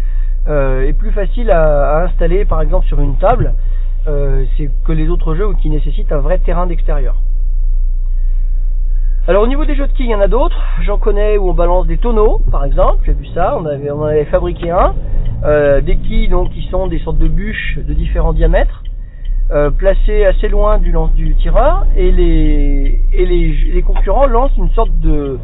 euh, 0.48 0.88
et 0.88 0.94
plus 0.94 1.12
facile 1.12 1.52
à, 1.52 2.04
installer 2.04 2.46
par 2.46 2.62
exemple 2.62 2.86
sur 2.88 3.00
une 3.00 3.16
table 3.18 3.54
euh, 4.08 4.46
c'est 4.58 4.70
que 4.86 4.92
les 4.92 5.08
autres 5.10 5.36
jeux 5.36 5.54
qui 5.62 5.70
nécessitent 5.70 6.12
un 6.12 6.20
vrai 6.20 6.40
terrain 6.40 6.66
d'extérieur. 6.66 7.16
Alors 9.28 9.44
au 9.44 9.48
niveau 9.48 9.66
des 9.66 9.76
jeux 9.76 9.86
de 9.86 9.92
quilles, 9.94 10.08
il 10.08 10.12
y 10.12 10.16
en 10.16 10.20
a 10.20 10.28
d'autres. 10.28 10.60
J'en 10.82 10.98
connais 10.98 11.38
où 11.38 11.50
on 11.50 11.54
balance 11.54 11.86
des 11.86 11.98
tonneaux, 11.98 12.42
par 12.50 12.66
exemple. 12.66 13.04
J'ai 13.06 13.14
vu 13.14 13.28
ça. 13.36 13.56
On 13.56 13.66
avait, 13.66 14.26
fabriqué 14.26 14.72
un. 14.72 14.96
Euh, 15.44 15.80
des 15.80 15.98
quilles 15.98 16.28
donc 16.28 16.50
qui 16.50 16.64
sont 16.70 16.88
des 16.88 16.98
sortes 17.00 17.20
de 17.20 17.28
bûches 17.28 17.78
de 17.78 17.94
différents 17.94 18.34
diamètres. 18.34 18.84
Euh, 19.52 19.70
placé 19.70 20.26
assez 20.26 20.48
loin 20.48 20.80
du 20.80 20.92
lance 20.92 21.12
tireur 21.40 21.86
et 21.96 22.12
les 22.12 23.02
et 23.14 23.26
les, 23.26 23.54
les 23.74 23.82
concurrents 23.82 24.26
lancent 24.26 24.56
une 24.58 24.70
sorte 24.70 24.98
de 25.02 25.38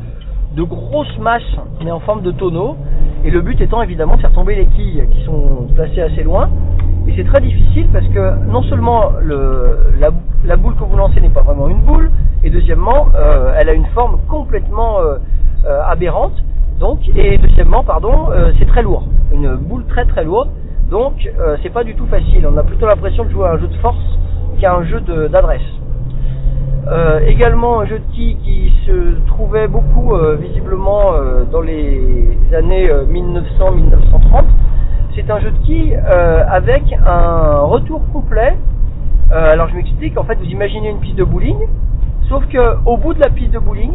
de 0.56 0.64
grosse 0.64 1.18
masse 1.20 1.44
mais 1.84 1.92
en 1.92 2.00
forme 2.00 2.22
de 2.22 2.32
tonneau 2.32 2.78
et 3.26 3.30
le 3.30 3.42
but 3.42 3.60
étant 3.60 3.82
évidemment 3.82 4.16
de 4.16 4.22
faire 4.22 4.32
tomber 4.32 4.56
les 4.56 4.66
quilles 4.68 5.04
qui 5.12 5.26
sont 5.26 5.68
placées 5.76 6.00
assez 6.00 6.24
loin 6.24 6.50
et 7.08 7.14
c'est 7.16 7.24
très 7.24 7.42
difficile 7.42 7.88
parce 7.94 8.08
que 8.08 8.46
non 8.46 8.64
seulement 8.64 9.12
le, 9.22 9.78
la, 10.00 10.56
boule 10.58 10.76
que 10.76 10.84
vous 10.84 10.98
lancez 10.98 11.22
n'est 11.22 11.30
pas 11.30 11.42
vraiment 11.42 11.68
une 11.68 11.82
boule 11.82 12.12
et 12.44 12.50
deuxièmement 12.50 13.08
euh, 13.16 13.54
elle 13.58 13.70
a 13.70 13.74
une 13.74 13.86
forme 13.88 14.20
complètement 14.28 15.00
euh, 15.00 15.18
euh 15.66 15.82
aberrante 15.88 16.44
donc 16.80 17.00
et 17.16 17.38
deuxièmement 17.38 17.84
pardon 17.84 18.30
c'est 18.60 18.68
très 18.68 18.84
lourd 18.84 19.08
une 19.34 19.56
boule 19.56 19.86
très 19.86 20.06
très 20.06 20.24
lourde 20.24 20.50
donc 20.92 21.30
c'est 21.62 21.74
pas 21.74 21.84
du 21.84 21.96
tout 21.96 22.06
facile. 22.06 22.48
On 22.50 22.56
a 22.56 22.64
plutôt 22.64 22.86
l'impression 22.86 23.26
de 23.26 23.30
jouer 23.30 23.48
à 23.48 23.52
un 23.54 23.58
jeu 23.58 23.68
de 23.68 23.76
force 23.78 23.98
qu'à 24.62 24.74
un 24.74 24.86
jeu 24.86 25.02
d'adresse. 25.30 25.60
Également 27.28 27.82
un 27.82 27.86
jeu 27.86 28.00
de 28.00 28.14
qui 28.14 28.38
qui 28.38 28.74
se 28.86 29.18
trouvait 29.28 29.68
beaucoup 29.68 30.14
visiblement 30.40 31.12
dans 31.52 31.60
les 31.60 32.38
années 32.54 32.90
1900-1930. 33.12 34.46
C'est 35.18 35.32
un 35.32 35.40
jeu 35.40 35.50
de 35.50 35.58
qui 35.66 35.96
avec 35.96 36.84
un 37.04 37.62
retour 37.62 38.04
complet. 38.14 38.56
alors 39.32 39.68
je 39.68 39.76
m'explique. 39.76 40.16
En 40.16 40.24
fait, 40.24 40.36
vous 40.36 40.46
imaginez 40.46 40.92
une 40.92 41.00
piste 41.00 41.16
de 41.16 41.24
bowling, 41.24 41.58
sauf 42.30 42.46
que 42.50 42.78
au 42.86 42.98
bout 42.98 43.16
de 43.16 43.20
la 43.20 43.32
piste 43.32 43.50
de 43.50 43.58
bowling, 43.58 43.94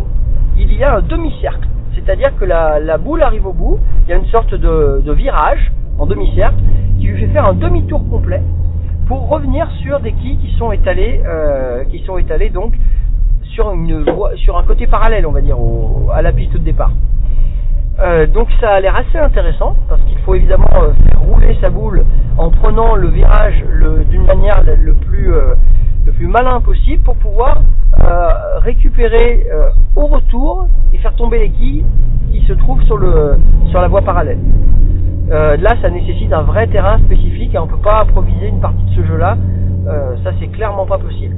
il 0.58 0.74
y 0.74 0.82
a 0.82 0.96
un 0.96 1.00
demi-cercle. 1.00 1.68
C'est-à-dire 1.94 2.36
que 2.40 2.44
la, 2.44 2.98
boule 2.98 3.22
arrive 3.22 3.46
au 3.46 3.52
bout. 3.52 3.78
Il 4.04 4.10
y 4.10 4.12
a 4.12 4.16
une 4.16 4.26
sorte 4.26 4.52
de, 4.52 5.12
virage 5.12 5.70
en 5.96 6.06
demi-cercle 6.06 6.56
qui 6.98 7.06
lui 7.06 7.20
fait 7.20 7.32
faire 7.32 7.46
un 7.46 7.54
demi-tour 7.54 8.02
complet 8.10 8.42
pour 9.06 9.28
revenir 9.28 9.70
sur 9.80 10.00
des 10.00 10.14
quilles 10.14 10.38
qui 10.38 10.52
sont 10.58 10.72
étalés, 10.72 11.22
euh, 11.24 11.84
qui 11.84 12.00
sont 12.00 12.18
étalés 12.18 12.50
donc 12.50 12.72
sur 13.44 13.68
un 13.68 14.64
côté 14.64 14.88
parallèle, 14.88 15.24
on 15.24 15.30
va 15.30 15.40
dire, 15.40 15.56
à 16.12 16.20
la 16.20 16.32
piste 16.32 16.54
de 16.54 16.58
départ. 16.58 16.90
Euh, 18.00 18.26
donc 18.26 18.48
ça 18.60 18.70
a 18.70 18.80
l'air 18.80 18.96
assez 18.96 19.18
intéressant 19.18 19.76
parce 19.88 20.00
qu'il 20.02 20.18
faut 20.18 20.34
évidemment 20.34 20.70
euh, 20.74 20.92
faire 21.06 21.20
rouler 21.20 21.56
sa 21.60 21.68
boule 21.68 22.04
en 22.38 22.50
prenant 22.50 22.94
le 22.96 23.08
virage 23.08 23.62
d'une 24.08 24.24
manière 24.24 24.62
le 24.64 24.94
plus 24.94 25.32
euh, 25.32 25.54
le 26.06 26.12
plus 26.12 26.26
malin 26.26 26.60
possible 26.60 27.02
pour 27.02 27.16
pouvoir 27.16 27.62
récupérer 28.62 29.46
au 29.94 30.06
retour 30.06 30.66
et 30.92 30.98
faire 30.98 31.14
tomber 31.14 31.38
les 31.38 31.50
quilles 31.50 31.84
qui 32.32 32.44
se 32.46 32.54
trouvent 32.54 32.82
sur 32.84 32.96
le 32.96 33.38
sur 33.70 33.80
la 33.80 33.86
voie 33.88 34.02
parallèle. 34.02 34.38
Là, 35.28 35.76
ça 35.80 35.90
nécessite 35.90 36.32
un 36.32 36.42
vrai 36.42 36.66
terrain 36.66 36.98
spécifique 36.98 37.54
et 37.54 37.58
on 37.58 37.68
peut 37.68 37.76
pas 37.76 38.00
improviser 38.02 38.48
une 38.48 38.60
partie 38.60 38.82
de 38.84 39.02
ce 39.02 39.06
jeu-là. 39.06 39.36
Euh, 39.86 40.16
ça, 40.22 40.30
c'est 40.38 40.46
clairement 40.48 40.86
pas 40.86 40.98
possible. 40.98 41.34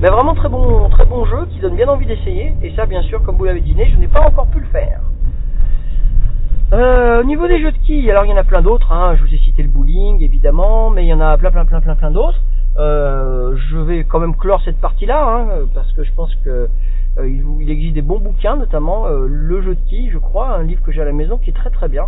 Mais 0.00 0.08
vraiment 0.08 0.34
très 0.34 0.48
bon, 0.48 0.88
très 0.90 1.04
bon 1.04 1.24
jeu 1.24 1.46
qui 1.50 1.58
donne 1.60 1.74
bien 1.74 1.88
envie 1.88 2.06
d'essayer. 2.06 2.54
Et 2.62 2.72
ça, 2.74 2.86
bien 2.86 3.02
sûr, 3.02 3.22
comme 3.22 3.36
vous 3.36 3.44
l'avez 3.44 3.60
dit, 3.60 3.74
je 3.76 3.98
n'ai 3.98 4.08
pas 4.08 4.26
encore 4.26 4.46
pu 4.46 4.60
le 4.60 4.66
faire. 4.66 5.00
Euh, 6.72 7.20
au 7.20 7.24
niveau 7.24 7.48
des 7.48 7.60
jeux 7.60 7.72
de 7.72 7.78
quilles, 7.78 8.08
alors 8.10 8.24
il 8.24 8.30
y 8.30 8.32
en 8.32 8.36
a 8.36 8.44
plein 8.44 8.62
d'autres. 8.62 8.92
Hein. 8.92 9.16
Je 9.16 9.22
vous 9.24 9.34
ai 9.34 9.38
cité 9.38 9.62
le 9.62 9.68
bowling, 9.68 10.22
évidemment, 10.22 10.90
mais 10.90 11.04
il 11.04 11.08
y 11.08 11.12
en 11.12 11.20
a 11.20 11.36
plein, 11.36 11.50
plein, 11.50 11.64
plein, 11.64 11.80
plein, 11.80 11.96
plein 11.96 12.10
d'autres. 12.12 12.40
Euh, 12.76 13.56
je 13.56 13.76
vais 13.76 14.04
quand 14.04 14.20
même 14.20 14.36
clore 14.36 14.62
cette 14.64 14.78
partie-là 14.80 15.26
hein, 15.26 15.66
parce 15.74 15.92
que 15.92 16.04
je 16.04 16.12
pense 16.12 16.32
que 16.44 16.68
euh, 17.18 17.28
il, 17.60 17.68
existe 17.68 17.94
des 17.94 18.02
bons 18.02 18.20
bouquins, 18.20 18.56
notamment 18.56 19.06
euh, 19.06 19.26
le 19.26 19.60
jeu 19.62 19.74
de 19.74 19.80
quilles, 19.88 20.10
je 20.10 20.18
crois, 20.18 20.54
un 20.54 20.62
livre 20.62 20.80
que 20.82 20.92
j'ai 20.92 21.02
à 21.02 21.04
la 21.04 21.12
maison 21.12 21.38
qui 21.38 21.50
est 21.50 21.54
très 21.54 21.70
très 21.70 21.88
bien 21.88 22.06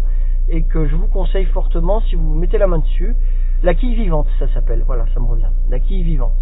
et 0.48 0.62
que 0.62 0.86
je 0.86 0.94
vous 0.94 1.08
conseille 1.08 1.46
fortement 1.46 2.00
si 2.02 2.14
vous 2.14 2.34
mettez 2.34 2.58
la 2.58 2.68
main 2.68 2.78
dessus. 2.78 3.16
La 3.64 3.74
quille 3.74 3.96
vivante, 3.96 4.28
ça 4.38 4.46
s'appelle. 4.48 4.84
Voilà, 4.86 5.06
ça 5.12 5.20
me 5.20 5.26
revient. 5.26 5.50
La 5.70 5.80
quille 5.80 6.04
vivante. 6.04 6.36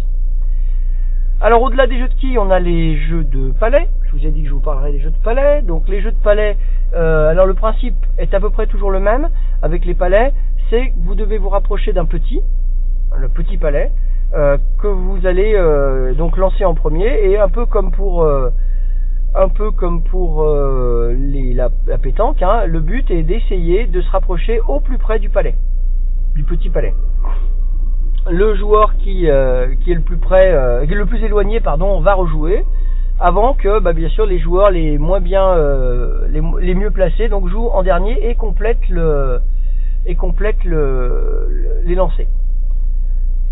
Alors 1.43 1.63
au-delà 1.63 1.87
des 1.87 1.97
jeux 1.97 2.07
de 2.07 2.13
quilles, 2.13 2.37
on 2.37 2.51
a 2.51 2.59
les 2.59 2.97
jeux 2.97 3.23
de 3.23 3.51
palais. 3.59 3.89
Je 4.03 4.11
vous 4.11 4.27
ai 4.27 4.29
dit 4.29 4.43
que 4.43 4.49
je 4.49 4.53
vous 4.53 4.59
parlerai 4.59 4.91
des 4.91 4.99
jeux 4.99 5.09
de 5.09 5.23
palais. 5.23 5.63
Donc 5.63 5.87
les 5.89 5.99
jeux 5.99 6.11
de 6.11 6.23
palais, 6.23 6.55
euh, 6.93 7.29
alors 7.29 7.47
le 7.47 7.55
principe 7.55 7.95
est 8.19 8.31
à 8.35 8.39
peu 8.39 8.51
près 8.51 8.67
toujours 8.67 8.91
le 8.91 8.99
même 8.99 9.27
avec 9.63 9.83
les 9.83 9.95
palais. 9.95 10.33
C'est 10.69 10.89
que 10.89 10.93
vous 11.03 11.15
devez 11.15 11.39
vous 11.39 11.49
rapprocher 11.49 11.93
d'un 11.93 12.05
petit, 12.05 12.41
le 13.17 13.27
petit 13.27 13.57
palais, 13.57 13.89
euh, 14.35 14.59
que 14.79 14.85
vous 14.85 15.25
allez 15.25 15.55
euh, 15.55 16.13
donc 16.13 16.37
lancer 16.37 16.63
en 16.63 16.75
premier 16.75 17.07
et 17.07 17.39
un 17.39 17.49
peu 17.49 17.65
comme 17.65 17.89
pour 17.89 18.23
un 19.33 19.49
peu 19.49 19.71
comme 19.71 20.03
pour 20.03 20.45
les, 20.45 21.55
la, 21.55 21.69
la, 21.87 21.97
pétanque, 21.97 22.43
hein, 22.43 22.65
le 22.67 22.81
but 22.81 23.09
est 23.09 23.23
d'essayer 23.23 23.87
de 23.87 23.99
se 23.99 24.11
rapprocher 24.11 24.59
au 24.67 24.79
plus 24.79 24.99
près 24.99 25.17
du 25.17 25.29
palais, 25.29 25.55
du 26.35 26.43
petit 26.43 26.69
palais. 26.69 26.93
Le 28.29 28.55
joueur 28.55 28.95
qui, 28.97 29.29
euh, 29.29 29.73
qui 29.83 29.91
est 29.91 29.95
le 29.95 30.01
plus 30.01 30.17
près, 30.17 30.51
euh, 30.53 30.85
le 30.85 31.05
plus 31.05 31.23
éloigné, 31.23 31.59
pardon, 31.59 31.99
va 32.01 32.13
rejouer 32.13 32.63
avant 33.19 33.53
que, 33.53 33.79
bah, 33.79 33.93
bien 33.93 34.09
sûr, 34.09 34.25
les 34.25 34.39
joueurs 34.39 34.71
les 34.71 34.97
moins 34.97 35.19
bien, 35.19 35.45
euh, 35.45 36.27
les, 36.29 36.73
mieux 36.73 36.89
placés, 36.89 37.29
donc 37.29 37.47
jouent 37.49 37.69
en 37.69 37.83
dernier 37.83 38.29
et 38.29 38.35
complètent 38.35 38.89
le 38.89 39.39
et 40.07 40.15
complètent 40.15 40.63
le, 40.65 41.81
les 41.85 41.93
lancers. 41.93 42.25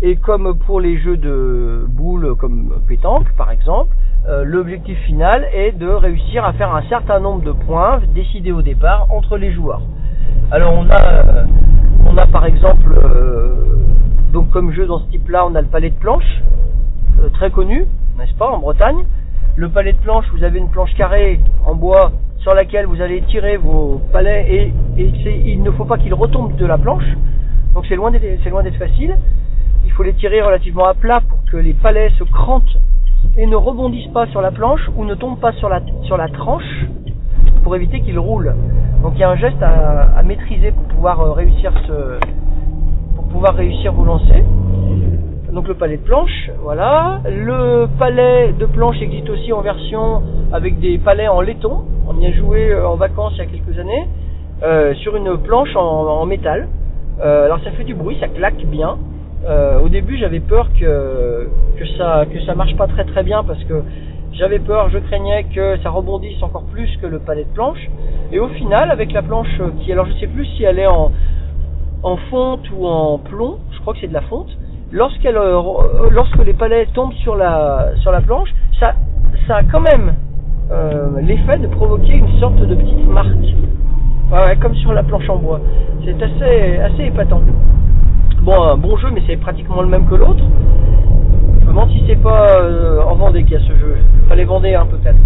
Et 0.02 0.16
comme 0.16 0.58
pour 0.66 0.80
les 0.80 0.98
jeux 0.98 1.16
de 1.16 1.84
boules 1.88 2.34
comme 2.36 2.80
pétanque 2.88 3.32
par 3.36 3.52
exemple, 3.52 3.94
euh, 4.28 4.44
l'objectif 4.44 4.98
final 5.00 5.46
est 5.52 5.72
de 5.72 5.86
réussir 5.86 6.44
à 6.44 6.52
faire 6.54 6.74
un 6.74 6.82
certain 6.88 7.20
nombre 7.20 7.42
de 7.42 7.52
points 7.52 8.00
décidés 8.14 8.50
au 8.50 8.62
départ 8.62 9.06
entre 9.10 9.36
les 9.36 9.52
joueurs. 9.52 9.82
Alors 10.50 10.74
on 10.74 10.90
a, 10.90 11.44
on 12.06 12.16
a 12.16 12.26
par 12.26 12.44
exemple, 12.44 12.92
euh, 12.92 13.69
donc 14.32 14.50
comme 14.50 14.72
jeu 14.72 14.86
dans 14.86 15.00
ce 15.00 15.10
type-là, 15.10 15.44
on 15.46 15.54
a 15.54 15.60
le 15.60 15.66
palais 15.66 15.90
de 15.90 15.96
planche, 15.96 16.42
euh, 17.20 17.28
très 17.30 17.50
connu, 17.50 17.86
n'est-ce 18.16 18.34
pas, 18.34 18.48
en 18.48 18.58
Bretagne. 18.58 19.04
Le 19.56 19.68
palais 19.68 19.92
de 19.92 19.98
planche, 19.98 20.24
vous 20.32 20.44
avez 20.44 20.58
une 20.58 20.70
planche 20.70 20.94
carrée 20.94 21.40
en 21.66 21.74
bois 21.74 22.12
sur 22.38 22.54
laquelle 22.54 22.86
vous 22.86 23.00
allez 23.02 23.22
tirer 23.22 23.56
vos 23.56 24.00
palais 24.12 24.46
et, 24.48 24.72
il 24.96 25.62
ne 25.62 25.70
faut 25.72 25.84
pas 25.84 25.98
qu'ils 25.98 26.14
retombent 26.14 26.56
de 26.56 26.66
la 26.66 26.78
planche. 26.78 27.04
Donc 27.74 27.86
c'est 27.88 27.96
loin 27.96 28.10
d'être 28.10 28.78
facile. 28.78 29.16
Il 29.84 29.92
faut 29.92 30.02
les 30.02 30.14
tirer 30.14 30.40
relativement 30.42 30.84
à 30.86 30.94
plat 30.94 31.20
pour 31.28 31.44
que 31.50 31.56
les 31.56 31.74
palais 31.74 32.10
se 32.18 32.24
crantent 32.24 32.78
et 33.36 33.46
ne 33.46 33.56
rebondissent 33.56 34.12
pas 34.12 34.26
sur 34.28 34.40
la 34.40 34.52
planche 34.52 34.80
ou 34.96 35.04
ne 35.04 35.14
tombent 35.14 35.40
pas 35.40 35.52
sur 35.52 35.68
la, 35.68 35.80
sur 36.04 36.16
la 36.16 36.28
tranche 36.28 36.86
pour 37.64 37.74
éviter 37.74 38.00
qu'ils 38.00 38.18
roulent. 38.18 38.54
Donc 39.02 39.14
il 39.16 39.20
y 39.20 39.24
a 39.24 39.30
un 39.30 39.36
geste 39.36 39.62
à, 39.62 40.22
maîtriser 40.22 40.70
pour 40.72 40.84
pouvoir 40.84 41.20
euh, 41.20 41.32
réussir 41.32 41.72
ce, 41.86 42.18
pouvoir 43.30 43.54
réussir 43.54 43.92
vos 43.92 44.04
lancers. 44.04 44.44
donc 45.52 45.66
le 45.68 45.74
palais 45.74 45.96
de 45.96 46.02
planche, 46.02 46.50
voilà. 46.62 47.20
Le 47.28 47.86
palais 47.98 48.52
de 48.52 48.66
planche 48.66 49.00
existe 49.00 49.30
aussi 49.30 49.52
en 49.52 49.60
version 49.62 50.22
avec 50.52 50.78
des 50.80 50.98
palais 50.98 51.28
en 51.28 51.40
laiton. 51.40 51.84
On 52.08 52.20
y 52.20 52.26
a 52.26 52.32
joué 52.32 52.72
euh, 52.72 52.88
en 52.88 52.96
vacances 52.96 53.32
il 53.36 53.38
y 53.38 53.42
a 53.42 53.46
quelques 53.46 53.78
années 53.78 54.06
euh, 54.62 54.94
sur 54.94 55.16
une 55.16 55.38
planche 55.38 55.74
en, 55.76 56.26
métal. 56.26 56.68
Euh, 57.20 57.46
alors 57.46 57.60
ça 57.62 57.70
fait 57.72 57.84
du 57.84 57.94
bruit, 57.94 58.16
ça 58.20 58.28
claque 58.28 58.64
bien. 58.66 58.98
Au 59.82 59.88
début, 59.88 60.18
j'avais 60.18 60.40
peur 60.40 60.68
que 60.78 61.48
que 61.78 61.86
ça 61.96 62.26
que 62.30 62.38
ça 62.44 62.54
marche 62.54 62.76
pas 62.76 62.86
très 62.86 63.04
très 63.04 63.22
bien 63.22 63.42
parce 63.42 63.62
que 63.64 63.82
j'avais 64.32 64.58
peur, 64.58 64.90
je 64.90 64.98
craignais 64.98 65.44
que 65.44 65.78
ça 65.82 65.88
rebondisse 65.88 66.42
encore 66.42 66.64
plus 66.64 66.94
que 67.00 67.06
le 67.06 67.20
palais 67.20 67.44
de 67.44 67.54
planche. 67.54 67.88
Et 68.32 68.38
au 68.38 68.48
final, 68.48 68.90
avec 68.90 69.12
la 69.12 69.22
planche 69.22 69.60
qui, 69.80 69.90
alors 69.92 70.06
je 70.06 70.12
sais 70.20 70.26
plus 70.26 70.44
si 70.44 70.64
elle 70.64 70.78
est 70.78 70.86
en 70.86 71.10
en 72.02 72.16
fonte 72.16 72.70
ou 72.76 72.86
en 72.86 73.18
plomb, 73.18 73.58
je 73.72 73.80
crois 73.80 73.94
que 73.94 74.00
c'est 74.00 74.08
de 74.08 74.14
la 74.14 74.22
fonte. 74.22 74.48
Lorsqu'elle, 74.92 75.36
euh, 75.36 75.60
lorsque 76.10 76.44
les 76.44 76.54
palais 76.54 76.86
tombent 76.94 77.12
sur 77.14 77.36
la 77.36 77.90
sur 78.00 78.10
la 78.10 78.20
planche, 78.20 78.48
ça 78.78 78.94
ça 79.46 79.56
a 79.56 79.62
quand 79.62 79.80
même 79.80 80.14
euh, 80.72 81.20
l'effet 81.20 81.58
de 81.58 81.68
provoquer 81.68 82.14
une 82.14 82.40
sorte 82.40 82.56
de 82.56 82.74
petite 82.74 83.06
marque, 83.06 83.28
ouais, 84.32 84.56
comme 84.60 84.74
sur 84.76 84.92
la 84.92 85.02
planche 85.02 85.28
en 85.28 85.36
bois. 85.36 85.60
C'est 86.04 86.20
assez 86.22 86.78
assez 86.78 87.04
épatant. 87.04 87.42
Bon, 88.42 88.62
un 88.62 88.76
bon 88.76 88.96
jeu, 88.96 89.08
mais 89.12 89.22
c'est 89.26 89.36
pratiquement 89.36 89.82
le 89.82 89.88
même 89.88 90.06
que 90.06 90.14
l'autre. 90.14 90.42
Je 91.60 91.66
me 91.66 91.70
demande 91.70 91.90
si 91.90 92.16
pas 92.16 92.56
euh, 92.56 93.02
en 93.02 93.14
Vendée 93.14 93.44
qu'il 93.44 93.52
y 93.52 93.56
a 93.56 93.60
ce 93.60 93.78
jeu. 93.78 93.96
Fallait 94.28 94.44
Vendée 94.44 94.74
un 94.74 94.86
peut-être. 94.86 95.18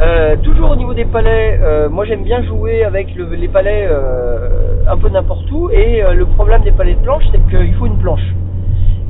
Euh, 0.00 0.36
toujours 0.44 0.70
au 0.70 0.76
niveau 0.76 0.94
des 0.94 1.04
palais, 1.06 1.58
euh, 1.60 1.88
moi 1.88 2.04
j'aime 2.04 2.22
bien 2.22 2.42
jouer 2.44 2.84
avec 2.84 3.14
le- 3.16 3.34
les 3.34 3.48
palais 3.48 3.86
euh, 3.90 4.84
un 4.88 4.96
peu 4.96 5.08
n'importe 5.08 5.50
où 5.50 5.70
et 5.70 6.02
le 6.14 6.24
problème 6.26 6.62
des 6.62 6.70
palais 6.70 6.94
de 6.94 7.00
planche 7.00 7.24
c'est 7.32 7.40
qu'il 7.50 7.74
faut 7.74 7.86
une 7.86 7.98
planche. 7.98 8.22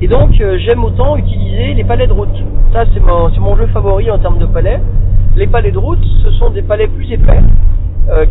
Et 0.01 0.07
donc 0.07 0.31
j'aime 0.31 0.83
autant 0.83 1.15
utiliser 1.17 1.73
les 1.75 1.83
palais 1.83 2.07
de 2.07 2.13
route. 2.13 2.43
Ça 2.73 2.85
c'est 2.93 2.99
mon, 3.01 3.29
jeu 3.55 3.67
favori 3.67 4.09
en 4.09 4.17
termes 4.17 4.39
de 4.39 4.47
palais. 4.47 4.79
Les 5.35 5.45
palais 5.45 5.71
de 5.71 5.77
route 5.77 6.03
ce 6.23 6.31
sont 6.31 6.49
des 6.49 6.63
palais 6.63 6.87
plus 6.87 7.11
épais 7.11 7.39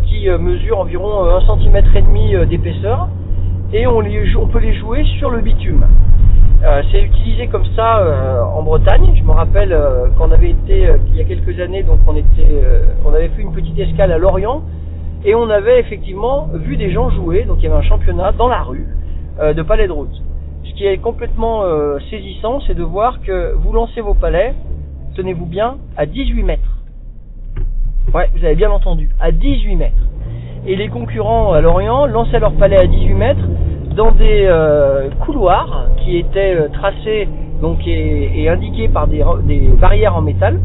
qui 0.07 0.29
mesurent 0.29 0.81
environ 0.81 1.27
euh, 1.27 1.38
1 1.38 1.61
cm 1.62 1.77
et 1.95 2.03
demi 2.03 2.35
d'épaisseur 2.50 3.09
et 3.73 3.87
on 3.87 4.03
peut 4.49 4.59
les 4.59 4.75
jouer 4.75 5.05
sur 5.19 5.31
le 5.31 5.41
bitume. 5.41 5.85
Euh, 6.65 6.83
c'est 6.91 7.03
utilisé 7.03 7.47
comme 7.47 7.67
ça 7.77 7.99
euh, 7.99 8.43
en 8.43 8.62
Bretagne. 8.65 9.15
Je 9.17 9.23
me 9.23 9.31
rappelle 9.31 9.73
euh, 9.73 10.09
qu'on 10.19 10.33
avait 10.33 10.50
été 10.50 10.88
euh, 10.88 10.97
il 11.07 11.17
y 11.17 11.21
a 11.21 11.25
quelques 11.25 11.61
années, 11.61 11.85
donc 11.85 12.00
on 12.07 12.17
était, 12.17 12.27
euh, 12.41 12.83
on 13.07 13.15
avait 13.15 13.29
fait 13.29 13.43
une 13.43 13.53
petite 13.53 13.79
escale 13.79 14.11
à 14.11 14.19
Lorient 14.19 14.62
et 15.25 15.37
on 15.37 15.49
avait 15.50 15.79
effectivement 15.79 16.49
vu 16.53 16.77
des 16.77 16.91
gens 16.91 17.11
jouer. 17.11 17.45
Donc 17.45 17.59
il 17.61 17.65
y 17.65 17.67
avait 17.69 17.77
un 17.77 17.88
championnat 17.88 18.33
dans 18.33 18.49
la 18.49 18.62
rue 18.62 18.87
de 19.41 19.62
palais 19.62 19.87
de 19.87 19.93
route. 19.93 20.21
Ce 20.65 20.75
qui 20.75 20.85
est 20.85 20.99
complètement 20.99 21.62
saisissant, 22.11 22.61
c'est 22.67 22.75
de 22.75 22.83
voir 22.83 23.21
que 23.21 23.55
vous 23.55 23.73
lancez 23.73 24.00
vos 24.00 24.15
palais, 24.15 24.53
tenez-vous 25.15 25.47
bien, 25.47 25.77
à 25.97 26.07
18 26.07 26.43
mètres. 26.43 26.79
Ouais, 28.12 28.29
vous 28.35 28.45
avez 28.45 28.57
bien 28.57 28.71
entendu, 28.71 29.11
à 29.21 29.31
18 29.31 29.77
mètres. 29.77 30.03
Et 30.67 30.75
les 30.75 30.88
concurrents 30.88 31.53
à 31.53 31.61
Lorient 31.61 32.07
lançaient 32.07 32.41
leur 32.41 32.53
palais 32.53 32.81
à 32.81 32.87
18 32.87 33.15
mètres 33.15 33.49
dans 33.99 34.12
des 34.12 34.47
euh, 34.47 35.11
couloirs 35.26 35.88
qui 35.99 36.19
étaient 36.19 36.55
euh, 36.55 36.69
tracés 36.69 37.26
et, 37.85 38.49
indiqués 38.49 38.87
par 38.88 39.09
des, 39.09 39.25
barrières 39.81 40.17
en 40.17 40.23
métal 40.23 40.61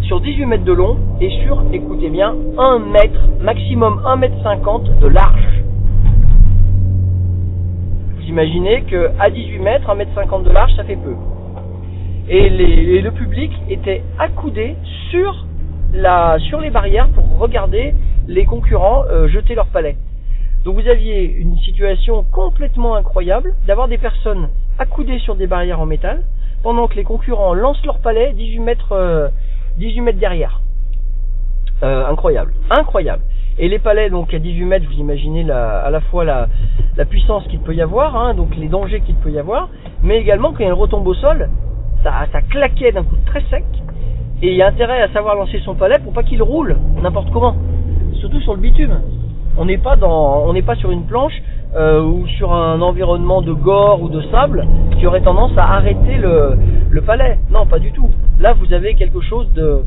sur 0.00 0.22
18 0.22 0.46
mètres 0.46 0.64
de 0.64 0.72
long 0.72 0.96
et 1.20 1.28
sur, 1.44 1.62
écoutez 1.74 2.08
bien, 2.08 2.34
1 2.56 2.78
mètre, 2.78 3.20
maximum 3.42 4.00
1 4.06 4.16
mètre 4.16 4.42
50 4.42 5.00
de 5.00 5.06
large. 5.06 5.62
Vous 8.16 8.22
imaginez 8.26 8.84
que 8.84 9.10
à 9.20 9.28
18 9.28 9.58
mètres, 9.58 9.90
1 9.90 9.94
mètre 9.94 10.14
50 10.14 10.44
de 10.44 10.50
large, 10.50 10.74
ça 10.76 10.84
fait 10.84 10.96
peu. 10.96 11.14
Et, 12.30 12.48
le 12.48 13.10
public 13.10 13.52
était 13.68 14.02
accoudé 14.18 14.76
sur 15.10 15.44
les 15.92 16.70
barrières 16.70 17.08
pour 17.08 17.38
regarder 17.38 17.92
les 18.26 18.46
concurrents 18.46 19.02
euh, 19.10 19.28
jeter 19.28 19.54
leur 19.54 19.66
palais. 19.66 19.96
Donc 20.66 20.82
vous 20.82 20.88
aviez 20.88 21.22
une 21.22 21.56
situation 21.58 22.24
complètement 22.32 22.96
incroyable 22.96 23.54
d'avoir 23.68 23.86
des 23.86 23.98
personnes 23.98 24.48
accoudées 24.80 25.20
sur 25.20 25.36
des 25.36 25.46
barrières 25.46 25.78
en 25.78 25.86
métal 25.86 26.24
pendant 26.64 26.88
que 26.88 26.96
les 26.96 27.04
concurrents 27.04 27.54
lancent 27.54 27.86
leur 27.86 28.00
palais 28.00 28.32
18 28.32 28.58
mètres, 28.58 28.90
euh, 28.90 29.28
18 29.78 30.00
mètres 30.00 30.18
derrière. 30.18 30.60
Euh, 31.84 32.08
incroyable, 32.08 32.52
incroyable. 32.68 33.22
Et 33.60 33.68
les 33.68 33.78
palais, 33.78 34.10
donc 34.10 34.34
à 34.34 34.40
18 34.40 34.64
mètres, 34.64 34.86
vous 34.90 34.98
imaginez 34.98 35.48
à 35.48 35.88
la 35.88 36.00
fois 36.00 36.24
la, 36.24 36.48
la 36.96 37.04
puissance 37.04 37.46
qu'il 37.46 37.60
peut 37.60 37.76
y 37.76 37.80
avoir, 37.80 38.16
hein, 38.16 38.34
donc 38.34 38.56
les 38.56 38.66
dangers 38.66 39.02
qu'il 39.02 39.14
peut 39.14 39.30
y 39.30 39.38
avoir, 39.38 39.68
mais 40.02 40.18
également 40.18 40.52
quand 40.52 40.64
il 40.64 40.72
retombe 40.72 41.06
au 41.06 41.14
sol, 41.14 41.48
ça, 42.02 42.26
ça 42.32 42.42
claquait 42.42 42.90
d'un 42.90 43.04
coup 43.04 43.16
très 43.26 43.42
sec, 43.50 43.64
et 44.42 44.48
il 44.48 44.56
y 44.56 44.62
a 44.62 44.66
intérêt 44.66 45.00
à 45.00 45.12
savoir 45.12 45.36
lancer 45.36 45.60
son 45.60 45.76
palais 45.76 46.00
pour 46.00 46.12
pas 46.12 46.24
qu'il 46.24 46.42
roule 46.42 46.76
n'importe 47.00 47.30
comment, 47.30 47.54
surtout 48.14 48.40
sur 48.40 48.54
le 48.54 48.60
bitume. 48.60 48.98
On 49.58 49.64
n'est 49.64 49.78
pas 49.78 49.96
dans, 49.96 50.44
on 50.46 50.52
n'est 50.52 50.62
pas 50.62 50.74
sur 50.76 50.90
une 50.90 51.04
planche 51.04 51.32
euh, 51.74 52.02
ou 52.02 52.26
sur 52.26 52.52
un 52.52 52.80
environnement 52.80 53.42
de 53.42 53.52
gore 53.52 54.02
ou 54.02 54.08
de 54.08 54.20
sable 54.30 54.66
qui 54.98 55.06
aurait 55.06 55.22
tendance 55.22 55.52
à 55.56 55.74
arrêter 55.74 56.16
le, 56.18 57.00
palais. 57.00 57.38
Non, 57.50 57.66
pas 57.66 57.78
du 57.78 57.92
tout. 57.92 58.10
Là, 58.40 58.54
vous 58.54 58.72
avez 58.72 58.94
quelque 58.94 59.20
chose 59.20 59.46
de, 59.54 59.80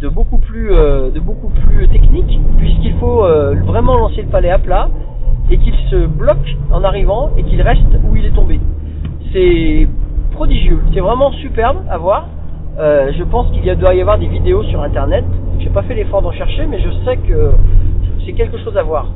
de 0.00 0.08
beaucoup 0.08 0.38
plus, 0.38 0.70
euh, 0.72 1.10
beaucoup 1.22 1.48
plus 1.48 1.88
technique 1.88 2.38
puisqu'il 2.58 2.94
faut 2.94 3.24
euh, 3.24 3.54
vraiment 3.64 3.96
lancer 3.96 4.22
le 4.22 4.28
palais 4.28 4.50
à 4.50 4.58
plat 4.58 4.88
et 5.50 5.58
qu'il 5.58 5.74
se 5.90 6.06
bloque 6.06 6.56
en 6.72 6.82
arrivant 6.82 7.30
et 7.36 7.42
qu'il 7.42 7.60
reste 7.60 7.80
où 8.10 8.16
il 8.16 8.24
est 8.24 8.34
tombé. 8.34 8.58
C'est 9.32 9.88
prodigieux. 10.32 10.80
C'est 10.94 11.00
vraiment 11.00 11.30
superbe 11.32 11.78
à 11.90 11.98
voir. 11.98 12.28
Je 12.78 13.22
pense 13.24 13.50
qu'il 13.50 13.62
doit 13.76 13.94
y 13.94 14.00
avoir 14.00 14.18
des 14.18 14.26
vidéos 14.26 14.62
sur 14.64 14.82
internet. 14.82 15.24
J'ai 15.58 15.70
pas 15.70 15.82
fait 15.82 15.94
l'effort 15.94 16.22
d'en 16.22 16.32
chercher, 16.32 16.66
mais 16.66 16.80
je 16.80 16.90
sais 17.04 17.16
que 17.18 17.52
c'est 18.24 18.32
quelque 18.32 18.58
chose 18.58 18.76
à 18.76 18.82
voir. 18.82 19.06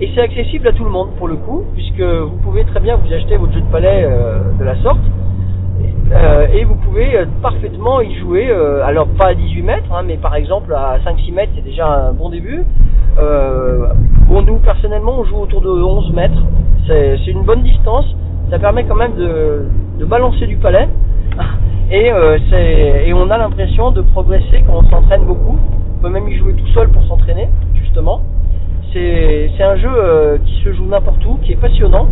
Et 0.00 0.08
c'est 0.14 0.22
accessible 0.22 0.66
à 0.66 0.72
tout 0.72 0.84
le 0.84 0.90
monde 0.90 1.10
pour 1.18 1.28
le 1.28 1.36
coup, 1.36 1.64
puisque 1.74 2.00
vous 2.00 2.36
pouvez 2.42 2.64
très 2.64 2.80
bien 2.80 2.96
vous 2.96 3.12
acheter 3.12 3.36
votre 3.36 3.52
jeu 3.52 3.60
de 3.60 3.70
palais 3.70 4.04
euh, 4.06 4.38
de 4.58 4.64
la 4.64 4.76
sorte. 4.76 5.00
Euh, 6.10 6.46
et 6.54 6.64
vous 6.64 6.74
pouvez 6.76 7.16
euh, 7.16 7.26
parfaitement 7.42 8.00
y 8.00 8.14
jouer, 8.16 8.50
alors 8.82 9.06
pas 9.08 9.28
à 9.28 9.34
18 9.34 9.62
mètres, 9.62 9.92
hein, 9.92 10.02
mais 10.06 10.16
par 10.16 10.34
exemple 10.36 10.72
à 10.72 10.98
5-6 11.04 11.34
mètres, 11.34 11.52
c'est 11.54 11.64
déjà 11.64 11.86
un 11.86 12.12
bon 12.12 12.30
début. 12.30 12.64
Nous 14.46 14.58
personnellement, 14.64 15.20
on 15.20 15.24
joue 15.24 15.36
autour 15.36 15.60
de 15.60 15.68
11 15.68 16.12
mètres, 16.14 16.42
c'est 16.86 17.26
une 17.26 17.42
bonne 17.42 17.62
distance, 17.62 18.06
ça 18.50 18.58
permet 18.58 18.84
quand 18.84 18.96
même 18.96 19.14
de, 19.14 20.04
balancer 20.06 20.46
du 20.46 20.56
palais, 20.56 20.88
et 21.90 23.12
on 23.12 23.30
a 23.30 23.36
l'impression 23.36 23.90
de 23.90 24.00
progresser 24.00 24.64
quand 24.66 24.78
on 24.78 24.90
s'entraîne 24.90 25.24
beaucoup. 25.24 25.58
On 25.98 26.02
peut 26.02 26.08
même 26.08 26.28
y 26.28 26.38
jouer 26.38 26.54
tout 26.54 26.66
seul 26.68 26.88
pour 26.88 27.04
s'entraîner, 27.04 27.48
justement. 27.82 28.22
C'est 28.92 29.62
un 29.62 29.76
jeu 29.76 29.88
euh, 29.88 30.38
qui 30.44 30.64
se 30.64 30.72
joue 30.72 30.84
n'importe 30.84 31.24
où, 31.24 31.38
qui 31.42 31.52
est 31.52 31.60
passionnant. 31.60 32.08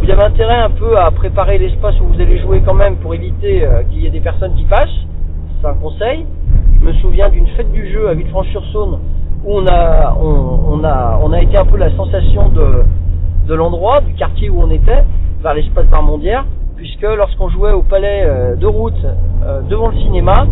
Vous 0.00 0.10
avez 0.10 0.24
intérêt 0.24 0.56
un 0.56 0.70
peu 0.70 0.98
à 0.98 1.12
préparer 1.12 1.58
l'espace 1.58 1.94
où 2.00 2.06
vous 2.06 2.20
allez 2.20 2.38
jouer 2.38 2.60
quand 2.66 2.74
même 2.74 2.96
pour 2.96 3.14
éviter 3.14 3.64
euh, 3.64 3.84
qu'il 3.84 4.02
y 4.02 4.06
ait 4.06 4.10
des 4.10 4.20
personnes 4.20 4.54
qui 4.56 4.64
passent. 4.64 5.06
C'est 5.60 5.68
un 5.68 5.74
conseil. 5.74 6.26
Je 6.80 6.86
me 6.86 6.92
souviens 6.94 7.28
d'une 7.28 7.46
fête 7.48 7.70
du 7.70 7.88
jeu 7.92 8.08
à 8.08 8.14
Villefranche-sur-Saône 8.14 8.98
où 9.44 9.60
on 9.60 9.66
a, 9.68 11.40
été 11.40 11.56
un 11.56 11.64
peu 11.64 11.76
la 11.76 11.94
sensation 11.96 12.48
de, 12.48 13.54
l'endroit, 13.54 14.00
du 14.00 14.14
quartier 14.14 14.50
où 14.50 14.60
on 14.60 14.70
était, 14.72 15.04
vers 15.40 15.54
l'espace 15.54 15.86
Barmondière, 15.86 16.44
puisque 16.76 17.02
lorsqu'on 17.02 17.48
jouait 17.48 17.72
au 17.72 17.82
palais 17.82 18.24
euh, 18.24 18.56
de 18.56 18.66
route 18.66 19.06
devant 19.70 19.88
le 19.88 19.96
cinéma, 19.98 20.46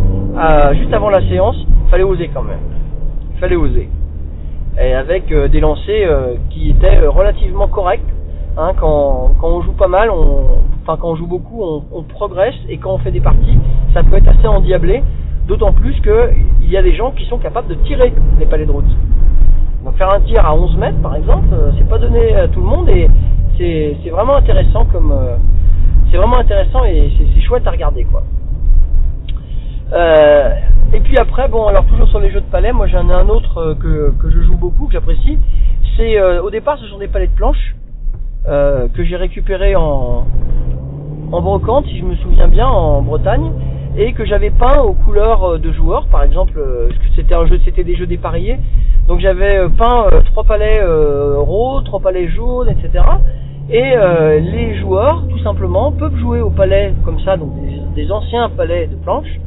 juste 0.74 0.94
avant 0.94 1.10
la 1.10 1.20
séance, 1.28 1.56
fallait 1.90 2.04
oser 2.04 2.30
quand 2.32 2.44
même. 2.44 2.60
Fallait 3.40 3.56
oser 3.56 3.90
et 4.80 4.94
avec 4.94 5.30
euh, 5.32 5.48
des 5.48 5.60
lancers 5.60 6.10
euh, 6.10 6.34
qui 6.50 6.70
étaient 6.70 6.98
euh, 6.98 7.10
relativement 7.10 7.68
corrects. 7.68 8.04
Hein, 8.58 8.72
quand, 8.78 9.32
quand 9.38 9.48
on 9.48 9.62
joue 9.62 9.72
pas 9.72 9.88
mal, 9.88 10.10
on, 10.10 10.60
enfin 10.82 10.96
quand 11.00 11.10
on 11.10 11.16
joue 11.16 11.26
beaucoup, 11.26 11.62
on, 11.62 11.84
on 11.92 12.02
progresse 12.02 12.54
et 12.68 12.78
quand 12.78 12.94
on 12.94 12.98
fait 12.98 13.10
des 13.10 13.20
parties, 13.20 13.58
ça 13.92 14.02
peut 14.02 14.16
être 14.16 14.28
assez 14.28 14.46
endiablé. 14.46 15.02
D'autant 15.46 15.72
plus 15.72 16.00
que 16.00 16.30
il 16.62 16.70
y 16.70 16.76
a 16.76 16.82
des 16.82 16.94
gens 16.94 17.12
qui 17.12 17.24
sont 17.26 17.38
capables 17.38 17.68
de 17.68 17.74
tirer 17.86 18.12
les 18.38 18.46
palais 18.46 18.66
de 18.66 18.72
route. 18.72 18.84
Donc 19.84 19.94
faire 19.96 20.12
un 20.12 20.20
tir 20.20 20.44
à 20.44 20.54
11 20.54 20.76
mètres 20.78 21.00
par 21.00 21.14
exemple, 21.14 21.48
c'est 21.78 21.88
pas 21.88 21.98
donné 21.98 22.34
à 22.34 22.48
tout 22.48 22.60
le 22.60 22.66
monde 22.66 22.88
et 22.88 23.08
c'est 23.56 24.10
vraiment 24.10 24.36
intéressant 24.36 24.84
comme 24.86 25.14
c'est 26.10 26.16
vraiment 26.16 26.38
intéressant 26.38 26.84
et 26.84 27.12
c'est 27.16 27.40
chouette 27.42 27.66
à 27.66 27.70
regarder 27.70 28.04
quoi. 28.04 28.24
Euh, 29.92 30.50
et 30.92 31.00
puis 31.00 31.16
après, 31.18 31.48
bon, 31.48 31.66
alors 31.66 31.84
toujours 31.86 32.08
sur 32.08 32.20
les 32.20 32.30
jeux 32.30 32.40
de 32.40 32.46
palais, 32.46 32.72
moi 32.72 32.86
j'en 32.86 33.08
ai 33.08 33.12
un 33.14 33.28
autre 33.28 33.58
euh, 33.58 33.74
que, 33.74 34.12
que 34.20 34.30
je 34.30 34.40
joue 34.42 34.56
beaucoup, 34.56 34.86
que 34.86 34.92
j'apprécie. 34.92 35.38
C'est 35.96 36.18
euh, 36.18 36.42
au 36.42 36.50
départ, 36.50 36.78
ce 36.78 36.86
sont 36.86 36.98
des 36.98 37.08
palais 37.08 37.28
de 37.28 37.32
planche 37.32 37.76
euh, 38.48 38.88
que 38.94 39.04
j'ai 39.04 39.16
récupérés 39.16 39.76
en, 39.76 40.26
en 41.32 41.40
brocante, 41.40 41.86
si 41.86 41.98
je 41.98 42.04
me 42.04 42.16
souviens 42.16 42.48
bien, 42.48 42.66
en 42.66 43.02
Bretagne, 43.02 43.50
et 43.96 44.12
que 44.12 44.24
j'avais 44.24 44.50
peint 44.50 44.80
aux 44.82 44.92
couleurs 44.92 45.44
euh, 45.44 45.58
de 45.58 45.72
joueurs. 45.72 46.06
Par 46.06 46.22
exemple, 46.22 46.58
euh, 46.58 46.88
c'était 47.14 47.36
un 47.36 47.46
jeu, 47.46 47.60
c'était 47.64 47.84
des 47.84 47.96
jeux 47.96 48.06
dépareillés. 48.06 48.58
Donc 49.08 49.20
j'avais 49.20 49.68
peint 49.78 50.06
trois 50.24 50.42
palais 50.42 50.82
roses, 50.82 51.84
trois 51.84 52.00
palais 52.00 52.26
jaunes, 52.26 52.68
etc. 52.68 53.04
Et 53.70 53.94
euh, 53.96 54.38
les 54.40 54.76
joueurs, 54.80 55.24
tout 55.28 55.38
simplement, 55.40 55.92
peuvent 55.92 56.16
jouer 56.16 56.40
au 56.40 56.50
palais 56.50 56.92
comme 57.04 57.20
ça, 57.20 57.36
donc 57.36 57.50
des, 57.60 58.02
des 58.02 58.12
anciens 58.12 58.48
palais 58.48 58.86
de 58.86 58.96
planches, 58.96 59.40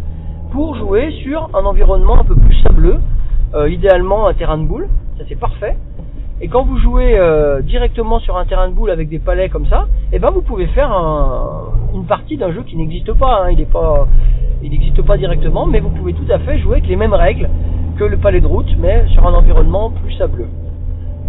pour 0.51 0.75
jouer 0.75 1.11
sur 1.23 1.49
un 1.53 1.63
environnement 1.65 2.19
un 2.19 2.23
peu 2.23 2.35
plus 2.35 2.55
sableux, 2.61 2.97
euh, 3.53 3.69
idéalement 3.69 4.27
un 4.27 4.33
terrain 4.33 4.57
de 4.57 4.63
boule, 4.65 4.87
ça 5.17 5.23
c'est 5.27 5.39
parfait. 5.39 5.77
Et 6.41 6.47
quand 6.47 6.63
vous 6.63 6.77
jouez 6.77 7.17
euh, 7.19 7.61
directement 7.61 8.19
sur 8.19 8.37
un 8.37 8.45
terrain 8.45 8.69
de 8.69 8.73
boule 8.73 8.91
avec 8.91 9.09
des 9.09 9.19
palais 9.19 9.49
comme 9.49 9.65
ça, 9.67 9.87
eh 10.13 10.19
ben 10.19 10.29
vous 10.31 10.41
pouvez 10.41 10.67
faire 10.67 10.91
un- 10.91 11.69
une 11.93 12.05
partie 12.05 12.37
d'un 12.37 12.51
jeu 12.53 12.63
qui 12.63 12.77
n'existe 12.77 13.11
pas. 13.13 13.43
hein. 13.45 13.53
Pas, 13.71 14.07
il 14.63 14.71
n'existe 14.71 15.01
pas 15.01 15.17
directement, 15.17 15.65
mais 15.65 15.79
vous 15.81 15.89
pouvez 15.89 16.13
tout 16.13 16.25
à 16.31 16.39
fait 16.39 16.57
jouer 16.59 16.77
avec 16.77 16.87
les 16.87 16.95
mêmes 16.95 17.13
règles 17.13 17.49
que 17.97 18.03
le 18.05 18.17
palais 18.17 18.39
de 18.41 18.47
route, 18.47 18.73
mais 18.79 19.05
sur 19.09 19.27
un 19.27 19.33
environnement 19.33 19.89
plus 19.91 20.13
sableux. 20.13 20.47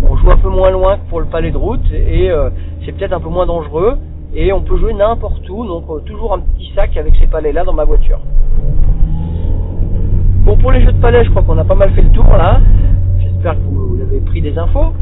On 0.09 0.17
joue 0.17 0.31
un 0.31 0.37
peu 0.37 0.49
moins 0.49 0.71
loin 0.71 0.97
que 0.97 1.09
pour 1.11 1.21
le 1.21 1.27
palais 1.27 1.51
de 1.51 1.57
route 1.57 1.85
et 1.93 2.31
euh, 2.31 2.49
c'est 2.85 2.93
peut-être 2.93 3.13
un 3.13 3.21
peu 3.21 3.29
moins 3.29 3.47
dangereux. 3.47 3.99
Et 4.33 4.53
on 4.53 4.61
peut 4.63 4.77
jouer 4.79 4.95
n'importe 4.95 5.49
où, 5.51 5.67
donc 5.67 5.85
toujours 6.05 6.33
un 6.35 6.39
petit 6.39 6.73
sac 6.77 6.97
avec 6.97 7.17
ces 7.17 7.27
palais 7.27 7.53
là 7.53 7.65
dans 7.65 7.73
ma 7.73 7.85
voiture. 7.85 8.21
Bon, 10.43 10.57
pour 10.57 10.73
les 10.73 10.83
jeux 10.83 10.93
de 10.93 11.01
palais, 11.01 11.23
je 11.23 11.31
crois 11.31 11.43
qu'on 11.43 11.59
a 11.59 11.65
pas 11.65 11.75
mal 11.75 11.91
fait 11.93 12.01
le 12.01 12.11
tour 12.13 12.25
là. 12.25 12.61
J'espère 13.19 13.57
que 13.57 13.61
vous, 13.61 13.99
avez 14.01 14.21
pris 14.21 14.41
des 14.41 14.57
infos. 14.57 14.95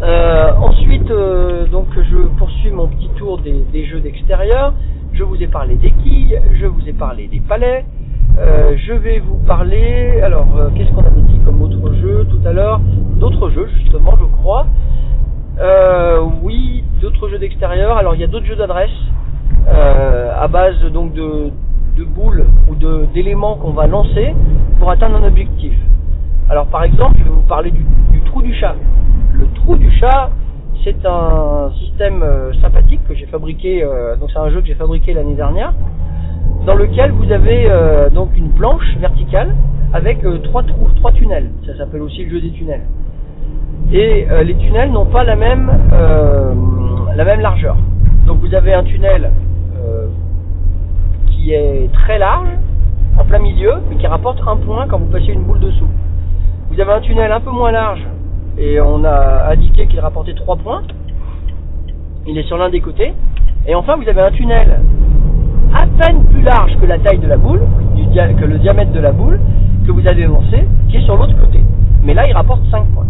Euh, 0.00 0.50
ensuite, 0.58 1.10
euh, 1.10 1.66
donc 1.66 1.88
je 1.94 2.16
poursuis 2.38 2.70
mon 2.70 2.88
petit 2.88 3.10
tour 3.16 3.38
des, 3.38 3.84
jeux 3.84 4.00
d'extérieur. 4.00 4.72
Je 5.12 5.22
vous 5.24 5.42
ai 5.42 5.46
parlé 5.46 5.74
des 5.74 5.90
quilles, 5.90 6.40
je 6.58 6.64
vous 6.64 6.88
ai 6.88 6.94
parlé 6.94 7.28
des 7.28 7.40
palais. 7.40 7.84
Euh, 8.38 8.76
je 8.78 8.94
vais 8.94 9.18
vous 9.18 9.36
parler. 9.46 10.20
Alors, 10.22 10.46
qu'est-ce 10.74 10.90
qu'on 10.92 11.04
avait 11.04 11.20
dit 11.28 11.40
comme 11.44 11.60
autre 11.60 11.94
jeu 12.00 12.26
tout 12.30 12.40
à 12.48 12.52
l'heure? 12.52 12.80
D'autres 13.20 13.50
jeux, 13.50 13.68
justement, 13.76 14.14
je 14.18 14.24
crois. 14.40 14.66
Oui, 16.42 16.82
d'autres 17.02 17.28
jeux 17.28 17.38
d'extérieur. 17.38 17.98
Alors, 17.98 18.14
il 18.14 18.22
y 18.22 18.24
a 18.24 18.28
d'autres 18.28 18.46
jeux 18.46 18.56
d'adresse 18.56 18.90
à 19.66 20.48
base 20.48 20.82
donc 20.92 21.12
de 21.12 21.50
boules 22.04 22.46
ou 22.68 22.74
de 22.74 22.87
d'éléments 23.12 23.56
qu'on 23.56 23.70
va 23.70 23.86
lancer 23.86 24.34
pour 24.78 24.90
atteindre 24.90 25.16
un 25.16 25.26
objectif. 25.26 25.74
Alors, 26.50 26.66
par 26.66 26.84
exemple, 26.84 27.16
je 27.18 27.24
vais 27.24 27.30
vous 27.30 27.42
parler 27.42 27.70
du, 27.70 27.84
trou 28.22 28.40
du 28.40 28.54
chat. 28.54 28.74
Le 29.32 29.46
trou 29.54 29.76
du 29.76 29.90
chat, 29.90 30.30
c'est 30.82 31.04
un 31.04 31.70
système 31.78 32.22
euh, 32.22 32.52
sympathique 32.62 33.00
que 33.06 33.14
j'ai 33.14 33.26
fabriqué. 33.26 33.82
euh, 33.84 34.16
donc, 34.16 34.30
c'est 34.32 34.38
un 34.38 34.50
jeu 34.50 34.60
que 34.60 34.66
j'ai 34.66 34.74
fabriqué 34.74 35.12
l'année 35.12 35.34
dernière, 35.34 35.74
dans 36.64 36.74
lequel 36.74 37.12
vous 37.12 37.30
avez 37.30 37.66
euh, 37.68 38.08
donc 38.08 38.36
une 38.36 38.50
planche 38.50 38.96
verticale 38.98 39.54
avec 39.92 40.20
trois 40.44 40.62
trous, 40.62 40.88
trois 40.96 41.12
tunnels. 41.12 41.50
Ça 41.66 41.76
s'appelle 41.76 42.02
aussi 42.02 42.24
le 42.24 42.30
jeu 42.30 42.40
des 42.40 42.50
tunnels. 42.50 42.82
Et 43.92 44.26
les 44.44 44.54
tunnels 44.56 44.92
n'ont 44.92 45.06
pas 45.06 45.24
la 45.24 45.34
même 45.34 45.70
la 47.16 47.24
même 47.24 47.40
largeur. 47.40 47.76
Donc, 48.26 48.40
vous 48.40 48.54
avez 48.54 48.74
un 48.74 48.84
tunnel 48.84 49.30
qui 51.30 51.52
est 51.54 51.90
très 51.92 52.18
large, 52.18 52.48
en 53.18 53.24
plein 53.24 53.40
milieu, 53.40 53.74
mais 53.90 53.96
qui 53.96 54.06
rapporte 54.06 54.40
un 54.46 54.56
point 54.56 54.86
quand 54.86 54.98
vous 54.98 55.10
passez 55.10 55.32
une 55.32 55.42
boule 55.42 55.60
dessous. 55.60 55.88
Vous 56.70 56.80
avez 56.80 56.92
un 56.92 57.00
tunnel 57.00 57.32
un 57.32 57.40
peu 57.40 57.50
moins 57.50 57.72
large 57.72 58.06
et 58.56 58.80
on 58.80 59.04
a 59.04 59.50
indiqué 59.50 59.86
qu'il 59.86 60.00
rapportait 60.00 60.34
3 60.34 60.56
points. 60.56 60.82
Il 62.26 62.38
est 62.38 62.44
sur 62.44 62.58
l'un 62.58 62.70
des 62.70 62.80
côtés. 62.80 63.14
Et 63.66 63.74
enfin, 63.74 63.96
vous 63.96 64.08
avez 64.08 64.20
un 64.20 64.30
tunnel 64.30 64.80
à 65.74 65.86
peine 65.86 66.24
plus 66.24 66.42
large 66.42 66.76
que 66.80 66.86
la 66.86 66.98
taille 66.98 67.18
de 67.18 67.26
la 67.26 67.36
boule, 67.36 67.60
que 68.40 68.44
le 68.44 68.58
diamètre 68.58 68.92
de 68.92 69.00
la 69.00 69.12
boule, 69.12 69.40
que 69.86 69.92
vous 69.92 70.06
allez 70.06 70.24
lancer, 70.24 70.66
qui 70.88 70.96
est 70.96 71.02
sur 71.02 71.16
l'autre 71.16 71.38
côté. 71.38 71.60
Mais 72.02 72.14
là, 72.14 72.26
il 72.26 72.32
rapporte 72.32 72.62
5 72.70 72.84
points. 72.94 73.06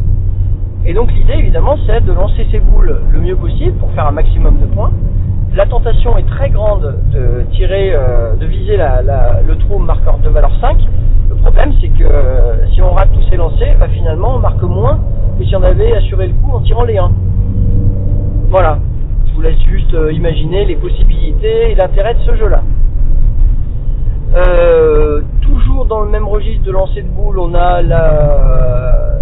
Et 0.86 0.94
donc 0.94 1.12
l'idée, 1.12 1.34
évidemment, 1.34 1.76
c'est 1.86 2.04
de 2.04 2.12
lancer 2.12 2.46
ces 2.50 2.60
boules 2.60 3.00
le 3.10 3.20
mieux 3.20 3.36
possible 3.36 3.72
pour 3.78 3.90
faire 3.92 4.06
un 4.06 4.12
maximum 4.12 4.58
de 4.58 4.66
points. 4.66 4.90
La 5.58 5.66
tentation 5.66 6.16
est 6.16 6.26
très 6.28 6.48
grande 6.50 6.94
de 7.12 7.42
tirer, 7.50 7.92
euh, 7.92 8.36
de 8.36 8.46
viser 8.46 8.76
le 8.76 9.54
trou 9.56 9.80
marqueur 9.80 10.18
de 10.18 10.28
valeur 10.28 10.52
5. 10.60 10.78
Le 11.30 11.34
problème, 11.34 11.72
c'est 11.80 11.88
que 11.88 12.04
euh, 12.04 12.64
si 12.72 12.80
on 12.80 12.92
rate 12.92 13.08
tous 13.12 13.28
ces 13.28 13.36
lancers, 13.36 13.76
bah, 13.76 13.88
finalement, 13.88 14.36
on 14.36 14.38
marque 14.38 14.62
moins 14.62 15.00
que 15.36 15.44
si 15.44 15.56
on 15.56 15.62
avait 15.64 15.96
assuré 15.96 16.28
le 16.28 16.34
coup 16.34 16.52
en 16.52 16.60
tirant 16.60 16.84
les 16.84 16.98
1. 16.98 17.10
Voilà. 18.50 18.78
Je 19.26 19.34
vous 19.34 19.40
laisse 19.40 19.58
juste 19.68 19.92
euh, 19.94 20.12
imaginer 20.12 20.64
les 20.64 20.76
possibilités 20.76 21.72
et 21.72 21.74
l'intérêt 21.74 22.14
de 22.14 22.20
ce 22.20 22.36
jeu-là. 22.36 22.62
Toujours 25.40 25.86
dans 25.86 26.02
le 26.02 26.08
même 26.08 26.28
registre 26.28 26.62
de 26.62 26.70
lancer 26.70 27.02
de 27.02 27.08
boules, 27.08 27.40
on 27.40 27.52
a 27.54 27.82
la, 27.82 29.18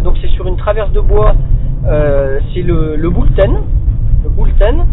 donc 0.00 0.18
c'est 0.20 0.28
sur 0.28 0.46
une 0.46 0.58
traverse 0.58 0.92
de 0.92 1.00
bois, 1.00 1.32
c'est 2.52 2.60
le, 2.60 2.96
le 2.96 2.96
le 2.96 3.08
Boulten 4.28 4.84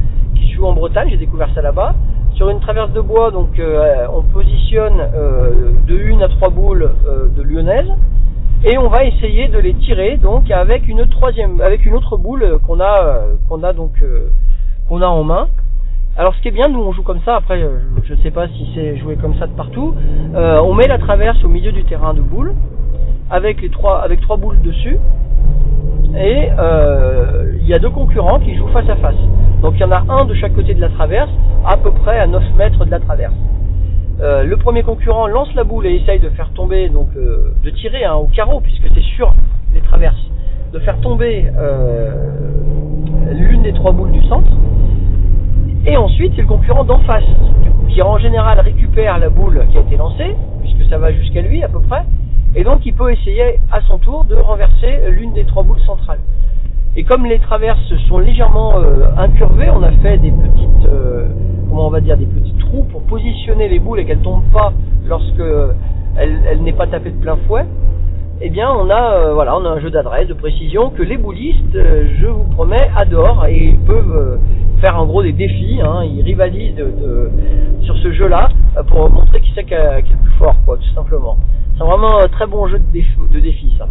joue 0.55 0.65
en 0.65 0.73
Bretagne, 0.73 1.09
j'ai 1.11 1.17
découvert 1.17 1.49
ça 1.53 1.61
là-bas. 1.61 1.93
Sur 2.35 2.49
une 2.49 2.59
traverse 2.59 2.91
de 2.91 3.01
bois, 3.01 3.31
donc 3.31 3.59
euh, 3.59 4.07
on 4.13 4.21
positionne 4.21 4.99
euh, 4.99 5.71
de 5.87 5.95
une 5.97 6.21
à 6.21 6.27
trois 6.27 6.49
boules 6.49 6.89
euh, 7.07 7.27
de 7.29 7.41
lyonnaise 7.41 7.89
et 8.65 8.77
on 8.77 8.87
va 8.87 9.05
essayer 9.05 9.47
de 9.47 9.57
les 9.59 9.73
tirer 9.75 10.17
donc 10.17 10.49
avec 10.51 10.87
une 10.87 11.05
troisième, 11.07 11.61
avec 11.61 11.85
une 11.85 11.93
autre 11.93 12.17
boule 12.17 12.57
qu'on 12.65 12.79
a, 12.79 13.21
qu'on 13.47 13.63
a 13.63 13.73
donc 13.73 13.91
qu'on 14.87 15.01
a 15.01 15.07
en 15.07 15.23
main. 15.23 15.47
Alors 16.17 16.33
ce 16.35 16.41
qui 16.41 16.47
est 16.47 16.51
bien, 16.51 16.67
nous 16.67 16.81
on 16.81 16.91
joue 16.93 17.03
comme 17.03 17.19
ça. 17.25 17.35
Après, 17.35 17.59
je 18.03 18.13
ne 18.13 18.19
sais 18.21 18.31
pas 18.31 18.47
si 18.47 18.71
c'est 18.73 18.97
joué 18.97 19.17
comme 19.17 19.35
ça 19.35 19.47
de 19.47 19.51
partout. 19.51 19.93
On 20.33 20.73
met 20.73 20.87
la 20.87 20.97
traverse 20.97 21.43
au 21.43 21.49
milieu 21.49 21.71
du 21.73 21.83
terrain 21.83 22.13
de 22.13 22.21
boules 22.21 22.53
avec 23.29 23.61
les 23.61 23.69
trois, 23.69 24.01
avec 24.01 24.21
trois 24.21 24.37
boules 24.37 24.61
dessus. 24.61 24.97
Et 26.17 26.49
il 27.61 27.67
y 27.67 27.73
a 27.73 27.79
deux 27.79 27.89
concurrents 27.89 28.39
qui 28.39 28.55
jouent 28.55 28.69
face 28.69 28.89
à 28.89 28.95
face. 28.95 29.15
Donc 29.65 29.73
il 29.77 29.79
y 29.79 29.83
en 29.83 29.91
a 29.91 30.03
un 30.09 30.25
de 30.25 30.35
chaque 30.35 30.53
côté 30.53 30.75
de 30.75 30.79
la 30.79 30.89
traverse, 30.89 31.31
à 31.65 31.75
peu 31.75 31.89
près 31.89 32.19
à 32.19 32.27
9 32.27 32.55
mètres 32.55 32.85
de 32.85 32.91
la 32.91 32.99
traverse. 32.99 33.33
Euh, 34.21 34.43
le 34.43 34.57
premier 34.57 34.83
concurrent 34.83 35.25
lance 35.25 35.51
la 35.55 35.63
boule 35.63 35.87
et 35.87 35.95
essaye 35.95 36.19
de 36.19 36.29
faire 36.29 36.51
tomber, 36.51 36.87
donc 36.87 37.07
euh, 37.17 37.51
de 37.63 37.71
tirer 37.71 38.05
hein, 38.05 38.13
au 38.13 38.27
carreau, 38.27 38.59
puisque 38.59 38.87
c'est 38.93 39.01
sur 39.01 39.33
les 39.73 39.81
traverses, 39.81 40.23
de 40.71 40.77
faire 40.77 41.01
tomber 41.01 41.45
euh, 41.57 42.11
l'une 43.31 43.63
des 43.63 43.73
trois 43.73 43.91
boules 43.91 44.11
du 44.11 44.21
centre. 44.27 44.51
Et 45.87 45.97
ensuite, 45.97 46.33
c'est 46.35 46.43
le 46.43 46.47
concurrent 46.47 46.83
d'en 46.83 46.99
face, 46.99 47.25
qui 47.89 48.03
en 48.03 48.19
général 48.19 48.59
récupère 48.59 49.17
la 49.17 49.29
boule 49.29 49.65
qui 49.71 49.79
a 49.79 49.81
été 49.81 49.97
lancée, 49.97 50.35
puisque 50.61 50.87
ça 50.91 50.99
va 50.99 51.11
jusqu'à 51.11 51.41
lui 51.41 51.63
à 51.63 51.69
peu 51.69 51.79
près, 51.79 52.03
et 52.53 52.63
donc 52.63 52.85
il 52.85 52.93
peut 52.93 53.11
essayer 53.11 53.59
à 53.71 53.81
son 53.87 53.97
tour 53.97 54.25
de 54.25 54.35
renverser 54.35 55.09
l'une 55.09 55.33
des 55.33 55.45
trois 55.45 55.63
boules 55.63 55.81
centrales. 55.87 56.19
Et 56.97 57.03
comme 57.03 57.25
les 57.25 57.39
traverses 57.39 57.93
sont 58.07 58.19
légèrement 58.19 58.77
euh, 58.77 59.07
incurvées, 59.17 59.69
on 59.69 59.83
a 59.83 59.91
fait 59.91 60.17
des 60.17 60.31
petites, 60.31 60.85
euh, 60.87 61.27
comment 61.69 61.87
on 61.87 61.89
va 61.89 61.99
dire, 61.99 62.17
des 62.17 62.25
petits 62.25 62.55
trous 62.59 62.83
pour 62.83 63.01
positionner 63.03 63.67
les 63.67 63.79
boules 63.79 63.99
et 63.99 64.05
qu'elles 64.05 64.19
tombent 64.21 64.51
pas 64.53 64.71
lorsque 65.07 65.43
elle, 66.17 66.39
elle 66.49 66.61
n'est 66.63 66.73
pas 66.73 66.87
tapée 66.87 67.11
de 67.11 67.19
plein 67.19 67.37
fouet. 67.47 67.65
Eh 68.41 68.49
bien, 68.49 68.69
on 68.69 68.89
a, 68.89 69.13
euh, 69.13 69.33
voilà, 69.33 69.55
on 69.55 69.63
a 69.63 69.69
un 69.69 69.79
jeu 69.79 69.89
d'adresse, 69.89 70.27
de 70.27 70.33
précision 70.33 70.89
que 70.89 71.01
les 71.01 71.15
boulistes, 71.15 71.73
euh, 71.75 72.07
je 72.19 72.27
vous 72.27 72.43
promets, 72.43 72.89
adorent 72.93 73.45
et 73.45 73.67
ils 73.67 73.77
peuvent 73.77 74.11
euh, 74.13 74.37
faire 74.81 74.99
en 74.99 75.05
gros 75.05 75.23
des 75.23 75.31
défis. 75.31 75.79
Hein, 75.81 76.03
ils 76.03 76.21
rivalisent 76.21 76.83
sur 77.83 77.97
ce 77.97 78.11
jeu-là 78.11 78.49
euh, 78.77 78.83
pour 78.83 79.09
montrer 79.09 79.39
qui 79.39 79.53
c'est 79.55 79.63
qui, 79.63 79.73
est 79.73 80.01
le 80.01 80.17
plus 80.21 80.33
fort, 80.37 80.55
quoi, 80.65 80.75
tout 80.75 80.93
simplement. 80.93 81.37
C'est 81.77 81.85
vraiment 81.85 82.19
un 82.19 82.27
très 82.27 82.45
bon 82.45 82.67
jeu 82.67 82.79
de 82.79 82.91
défi, 82.91 83.15
de 83.31 83.39
défi 83.39 83.73
ça. 83.77 83.87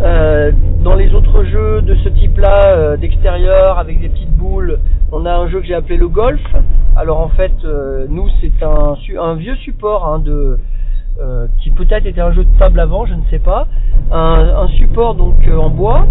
Euh, 0.00 0.52
dans 0.82 0.94
les 0.94 1.12
autres 1.14 1.44
jeux 1.44 1.80
de 1.82 1.94
ce 1.96 2.08
type-là, 2.10 2.66
euh, 2.66 2.96
d'extérieur, 2.96 3.78
avec 3.78 4.00
des 4.00 4.08
petites 4.08 4.36
boules, 4.36 4.78
on 5.10 5.24
a 5.24 5.34
un 5.34 5.48
jeu 5.48 5.60
que 5.60 5.66
j'ai 5.66 5.74
appelé 5.74 5.96
le 5.96 6.08
golf. 6.08 6.40
Alors 6.96 7.20
en 7.20 7.28
fait, 7.28 7.52
euh, 7.64 8.06
nous 8.08 8.28
c'est 8.40 8.62
un, 8.62 8.94
un 9.20 9.34
vieux 9.34 9.56
support 9.56 10.06
hein, 10.06 10.18
de, 10.18 10.58
euh, 11.18 11.46
qui 11.62 11.70
peut-être 11.70 12.04
était 12.04 12.20
un 12.20 12.32
jeu 12.32 12.44
de 12.44 12.58
table 12.58 12.78
avant, 12.78 13.06
je 13.06 13.14
ne 13.14 13.22
sais 13.30 13.38
pas. 13.38 13.68
Un, 14.12 14.64
un 14.64 14.68
support 14.68 15.14
donc 15.14 15.36
euh, 15.48 15.56
en 15.56 15.70
bois 15.70 16.06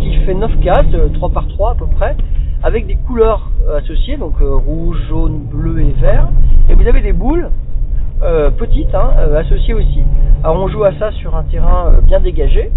qui 0.00 0.16
fait 0.24 0.34
9 0.34 0.58
cases, 0.60 0.86
euh, 0.94 1.08
3 1.14 1.28
par 1.28 1.46
3 1.48 1.72
à 1.72 1.74
peu 1.74 1.86
près, 1.86 2.16
avec 2.62 2.86
des 2.86 2.96
couleurs 2.96 3.50
associées, 3.76 4.16
donc 4.16 4.34
rouge, 4.40 4.96
jaune, 5.08 5.40
bleu 5.50 5.80
et 5.80 5.92
vert. 6.00 6.28
Et 6.70 6.74
vous 6.74 6.86
avez 6.86 7.02
des 7.02 7.12
boules 7.12 7.50
petites 8.56 8.94
hein, 8.94 9.10
associées 9.36 9.74
aussi. 9.74 10.02
Alors 10.42 10.56
on 10.56 10.68
joue 10.68 10.84
à 10.84 10.92
ça 10.94 11.10
sur 11.12 11.36
un 11.36 11.42
terrain 11.42 11.92
bien 12.04 12.20
dégagé, 12.20 12.70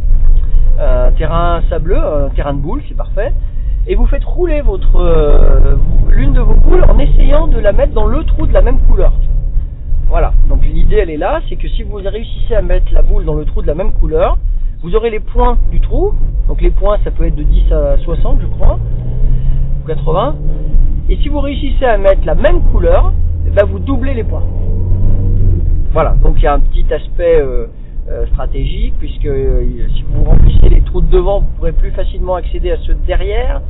un 0.79 1.11
terrain 1.11 1.61
sableux, 1.69 1.97
un 1.97 2.29
terrain 2.29 2.53
de 2.53 2.59
boules, 2.59 2.81
c'est 2.87 2.97
parfait. 2.97 3.33
Et 3.87 3.95
vous 3.95 4.07
faites 4.07 4.23
rouler 4.23 4.61
votre 4.61 4.95
euh, 4.95 5.75
l'une 6.09 6.33
de 6.33 6.41
vos 6.41 6.55
boules 6.55 6.83
en 6.89 6.97
essayant 6.97 7.47
de 7.47 7.59
la 7.59 7.71
mettre 7.71 7.93
dans 7.93 8.07
le 8.07 8.23
trou 8.23 8.47
de 8.47 8.53
la 8.53 8.61
même 8.61 8.79
couleur. 8.79 9.13
Voilà, 10.07 10.33
donc 10.49 10.63
l'idée 10.63 10.97
elle 10.97 11.09
est 11.09 11.17
là, 11.17 11.41
c'est 11.49 11.55
que 11.55 11.67
si 11.67 11.83
vous 11.83 11.95
réussissez 11.95 12.55
à 12.55 12.61
mettre 12.61 12.93
la 12.93 13.01
boule 13.01 13.25
dans 13.25 13.33
le 13.33 13.45
trou 13.45 13.61
de 13.61 13.67
la 13.67 13.75
même 13.75 13.91
couleur, 13.93 14.37
vous 14.81 14.95
aurez 14.95 15.09
les 15.09 15.19
points 15.19 15.57
du 15.71 15.81
trou, 15.81 16.13
donc 16.47 16.61
les 16.61 16.71
points 16.71 16.97
ça 17.03 17.11
peut 17.11 17.25
être 17.25 17.35
de 17.35 17.43
10 17.43 17.71
à 17.71 17.97
60 17.97 18.39
je 18.41 18.47
crois, 18.47 18.79
ou 19.83 19.87
80, 19.87 20.35
et 21.09 21.17
si 21.17 21.29
vous 21.29 21.39
réussissez 21.39 21.85
à 21.85 21.97
mettre 21.97 22.25
la 22.25 22.35
même 22.35 22.61
couleur, 22.71 23.13
eh 23.47 23.51
ben, 23.51 23.65
vous 23.65 23.79
doublez 23.79 24.13
les 24.13 24.23
points. 24.23 24.43
Voilà, 25.91 26.15
donc 26.23 26.35
il 26.37 26.43
y 26.43 26.47
a 26.47 26.53
un 26.53 26.59
petit 26.59 26.85
aspect 26.91 27.39
euh, 27.39 27.67
euh, 28.07 28.27
stratégique, 28.27 28.93
puisque 28.99 29.25
euh, 29.25 29.63
si 29.95 30.03
vous 30.03 30.25
remplissez 30.25 30.69
les 30.69 30.81
trous 30.81 31.01
de 31.01 31.09
devant, 31.09 31.39
vous 31.39 31.47
pourrez 31.57 31.71
plus 31.71 31.89
facilement 31.89 32.35
accéder 32.35 32.69
à 32.69 32.77
ceux 32.85 32.93
de 32.93 33.03
derrière. 33.07 33.63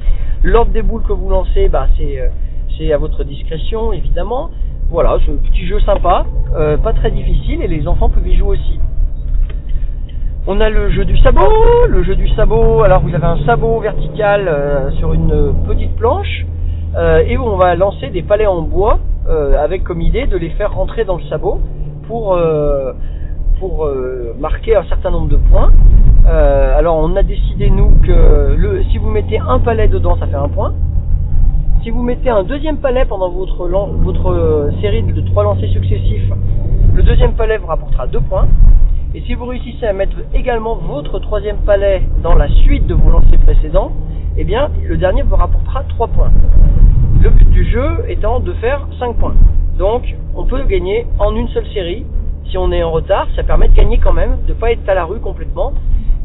L'ordre 0.43 0.74
des 0.74 0.82
boules 0.82 1.04
que 1.04 1.13
vous 1.13 1.30
lancez, 1.30 1.69
bah, 1.69 1.88
c'est 1.98 2.19
euh, 2.19 2.93
à 2.93 2.98
votre 2.98 3.24
discrétion, 3.24 3.93
évidemment. 3.93 4.50
Voilà, 4.89 5.17
ce 5.26 5.32
petit 5.32 5.65
jeu 5.65 5.80
sympa, 5.80 6.26
pas 6.52 6.91
très 6.91 7.12
difficile, 7.12 7.62
et 7.62 7.67
les 7.67 7.88
enfants 7.88 8.10
peuvent 8.10 8.28
y 8.28 8.36
jouer 8.36 8.58
aussi. 8.58 8.78
On 10.48 10.60
a 10.60 10.69
le 10.69 10.89
jeu 10.89 11.06
du 11.06 11.17
sabot, 11.19 11.88
le 11.88 12.04
jeu 12.04 12.15
du 12.15 12.28
sabot. 12.36 12.84
Alors 12.84 13.00
vous 13.04 13.15
avez 13.15 13.26
un 13.26 13.45
sabot 13.45 13.80
vertical 13.80 14.91
sur 14.98 15.13
une 15.13 15.54
petite 15.65 15.95
planche 15.95 16.45
et 17.26 17.38
on 17.38 17.56
va 17.56 17.76
lancer 17.76 18.10
des 18.10 18.21
palets 18.21 18.45
en 18.45 18.62
bois 18.62 19.00
avec 19.58 19.84
comme 19.84 20.02
idée 20.02 20.28
de 20.28 20.38
les 20.38 20.50
faire 20.52 20.74
rentrer 20.74 21.04
dans 21.04 21.17
le 21.17 21.24
sabot 21.24 21.62
pour 22.08 22.38
pour 23.59 23.85
euh, 23.85 24.33
marquer 24.39 24.75
un 24.75 24.83
certain 24.85 25.11
nombre 25.11 25.29
de 25.29 25.37
points. 25.37 25.71
Euh, 26.27 26.77
alors 26.77 26.97
on 26.97 27.15
a 27.15 27.23
décidé 27.23 27.69
nous 27.69 27.91
que 28.03 28.83
si 28.91 28.97
vous 28.97 29.09
mettez 29.09 29.39
un 29.39 29.59
palet 29.59 29.87
dedans, 29.87 30.17
ça 30.19 30.27
fait 30.27 30.35
un 30.35 30.49
point. 30.49 30.73
Si 31.83 31.91
vous 31.91 32.01
mettez 32.01 32.29
un 32.29 32.43
deuxième 32.43 32.77
palet 32.77 33.05
pendant 33.05 33.29
votre 33.29 34.31
euh, 34.31 34.71
série 34.81 35.03
de 35.03 35.21
trois 35.21 35.43
lancers 35.43 35.69
successifs, 35.69 36.31
le 36.95 37.03
deuxième 37.03 37.33
palet 37.33 37.57
vous 37.57 37.67
rapportera 37.67 38.07
deux 38.07 38.21
points. 38.21 38.47
Et 39.13 39.21
si 39.21 39.33
vous 39.33 39.45
réussissez 39.45 39.85
à 39.85 39.93
mettre 39.93 40.17
également 40.33 40.75
votre 40.75 41.19
troisième 41.19 41.57
palet 41.57 42.01
dans 42.21 42.35
la 42.35 42.49
suite 42.49 42.85
de 42.87 42.93
vos 42.93 43.09
lancers 43.09 43.39
précédents, 43.45 43.91
eh 44.37 44.43
bien, 44.43 44.69
le 44.83 44.97
dernier 44.97 45.21
vous 45.21 45.35
rapportera 45.37 45.83
3 45.87 46.07
points. 46.09 46.31
Le 47.21 47.29
but 47.29 47.49
du 47.49 47.63
jeu 47.63 48.03
étant 48.09 48.41
de 48.41 48.51
faire 48.53 48.85
5 48.99 49.15
points. 49.15 49.35
Donc, 49.77 50.03
on 50.35 50.45
peut 50.45 50.63
gagner 50.63 51.05
en 51.19 51.33
une 51.35 51.47
seule 51.49 51.67
série. 51.67 52.05
Si 52.49 52.58
on 52.58 52.71
est 52.71 52.84
en 52.84 52.91
retard, 52.91 53.27
ça 53.36 53.43
permet 53.43 53.67
de 53.67 53.73
gagner 53.73 53.97
quand 53.97 54.13
même, 54.13 54.38
de 54.47 54.53
ne 54.53 54.58
pas 54.58 54.71
être 54.71 54.88
à 54.88 54.93
la 54.93 55.05
rue 55.05 55.19
complètement. 55.19 55.73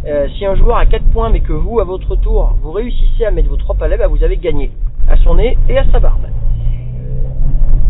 Euh, 0.06 0.28
si 0.36 0.46
un 0.46 0.54
joueur 0.54 0.76
a 0.76 0.86
4 0.86 1.04
points, 1.12 1.30
mais 1.30 1.40
que 1.40 1.52
vous, 1.52 1.80
à 1.80 1.84
votre 1.84 2.16
tour, 2.16 2.54
vous 2.62 2.72
réussissez 2.72 3.24
à 3.24 3.30
mettre 3.30 3.48
vos 3.48 3.56
3 3.56 3.76
palets, 3.76 3.96
bah, 3.96 4.06
vous 4.06 4.22
avez 4.22 4.36
gagné. 4.36 4.70
À 5.08 5.16
son 5.16 5.34
nez 5.34 5.56
et 5.68 5.78
à 5.78 5.84
sa 5.92 5.98
barbe. 5.98 6.26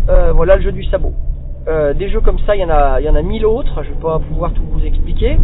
Euh, 0.09 0.31
voilà 0.33 0.55
le 0.55 0.61
jeu 0.63 0.71
du 0.71 0.83
sabot. 0.85 1.13
Euh, 1.67 1.93
des 1.93 2.09
jeux 2.09 2.21
comme 2.21 2.39
ça, 2.39 2.55
il 2.55 2.61
y 2.61 2.65
en 2.65 2.69
a, 2.69 2.99
il 2.99 3.05
y 3.05 3.09
en 3.09 3.15
a 3.15 3.21
mille 3.21 3.45
autres. 3.45 3.83
Je 3.83 3.89
vais 3.89 4.01
pas 4.01 4.19
pouvoir 4.19 4.53
tout 4.53 4.63
vous 4.71 4.83
expliquer. 4.85 5.37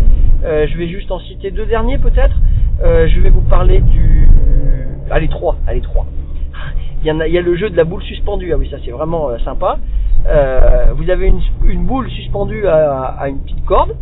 Je 0.44 0.78
vais 0.78 0.88
juste 0.88 1.12
en 1.12 1.20
citer 1.20 1.52
deux 1.52 1.66
derniers 1.66 1.98
peut-être. 1.98 2.36
Je 2.82 3.20
vais 3.20 3.30
vous 3.30 3.42
parler 3.42 3.80
du, 3.80 4.30
allez 5.12 5.28
trois, 5.28 5.58
allez 5.68 5.82
trois. 5.82 6.06
Il 7.08 7.32
y 7.32 7.38
a, 7.38 7.42
le 7.42 7.56
jeu 7.56 7.70
de 7.70 7.78
la 7.78 7.86
boule 7.86 8.04
suspendue. 8.04 8.52
Ah 8.54 8.58
oui, 8.58 8.68
ça 8.70 8.76
c'est 8.84 8.92
vraiment 8.92 9.30
euh, 9.30 9.38
sympa. 9.40 9.78
Euh, 10.28 10.88
vous 10.94 11.10
avez 11.10 11.32
une, 11.64 11.86
boule 11.86 12.10
suspendue 12.10 12.68
à, 12.68 13.30
une 13.30 13.40
petite 13.40 13.64
corde 13.64 13.96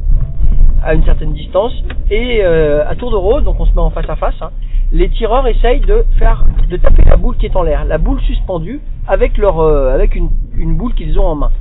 à 0.84 0.96
une 0.96 1.04
certaine 1.04 1.34
distance 1.34 1.72
et 2.10 2.40
euh, 2.44 2.84
à 2.88 2.96
tour 2.96 3.12
de 3.12 3.16
rôle, 3.16 3.44
donc 3.44 3.60
on 3.60 3.66
se 3.66 3.74
met 3.74 3.80
en 3.80 3.92
face 3.92 4.10
à 4.10 4.16
face. 4.16 4.42
hein, 4.42 4.50
les 4.92 5.10
tireurs 5.10 5.48
essayent 5.48 5.82
de 5.82 6.04
faire, 6.18 6.46
de 6.68 6.78
taper 6.78 7.04
la 7.04 7.16
boule 7.16 7.38
qui 7.38 7.46
est 7.46 7.56
en 7.56 7.62
l'air, 7.62 7.86
la 7.86 8.00
boule 8.00 8.20
suspendue 8.22 8.82
avec 9.08 9.38
leur, 9.38 9.60
avec 9.62 10.16
une, 10.16 10.30
boule 10.76 10.96
qu'ils 10.96 11.20
ont 11.20 11.28
en 11.28 11.36
main. 11.36 11.52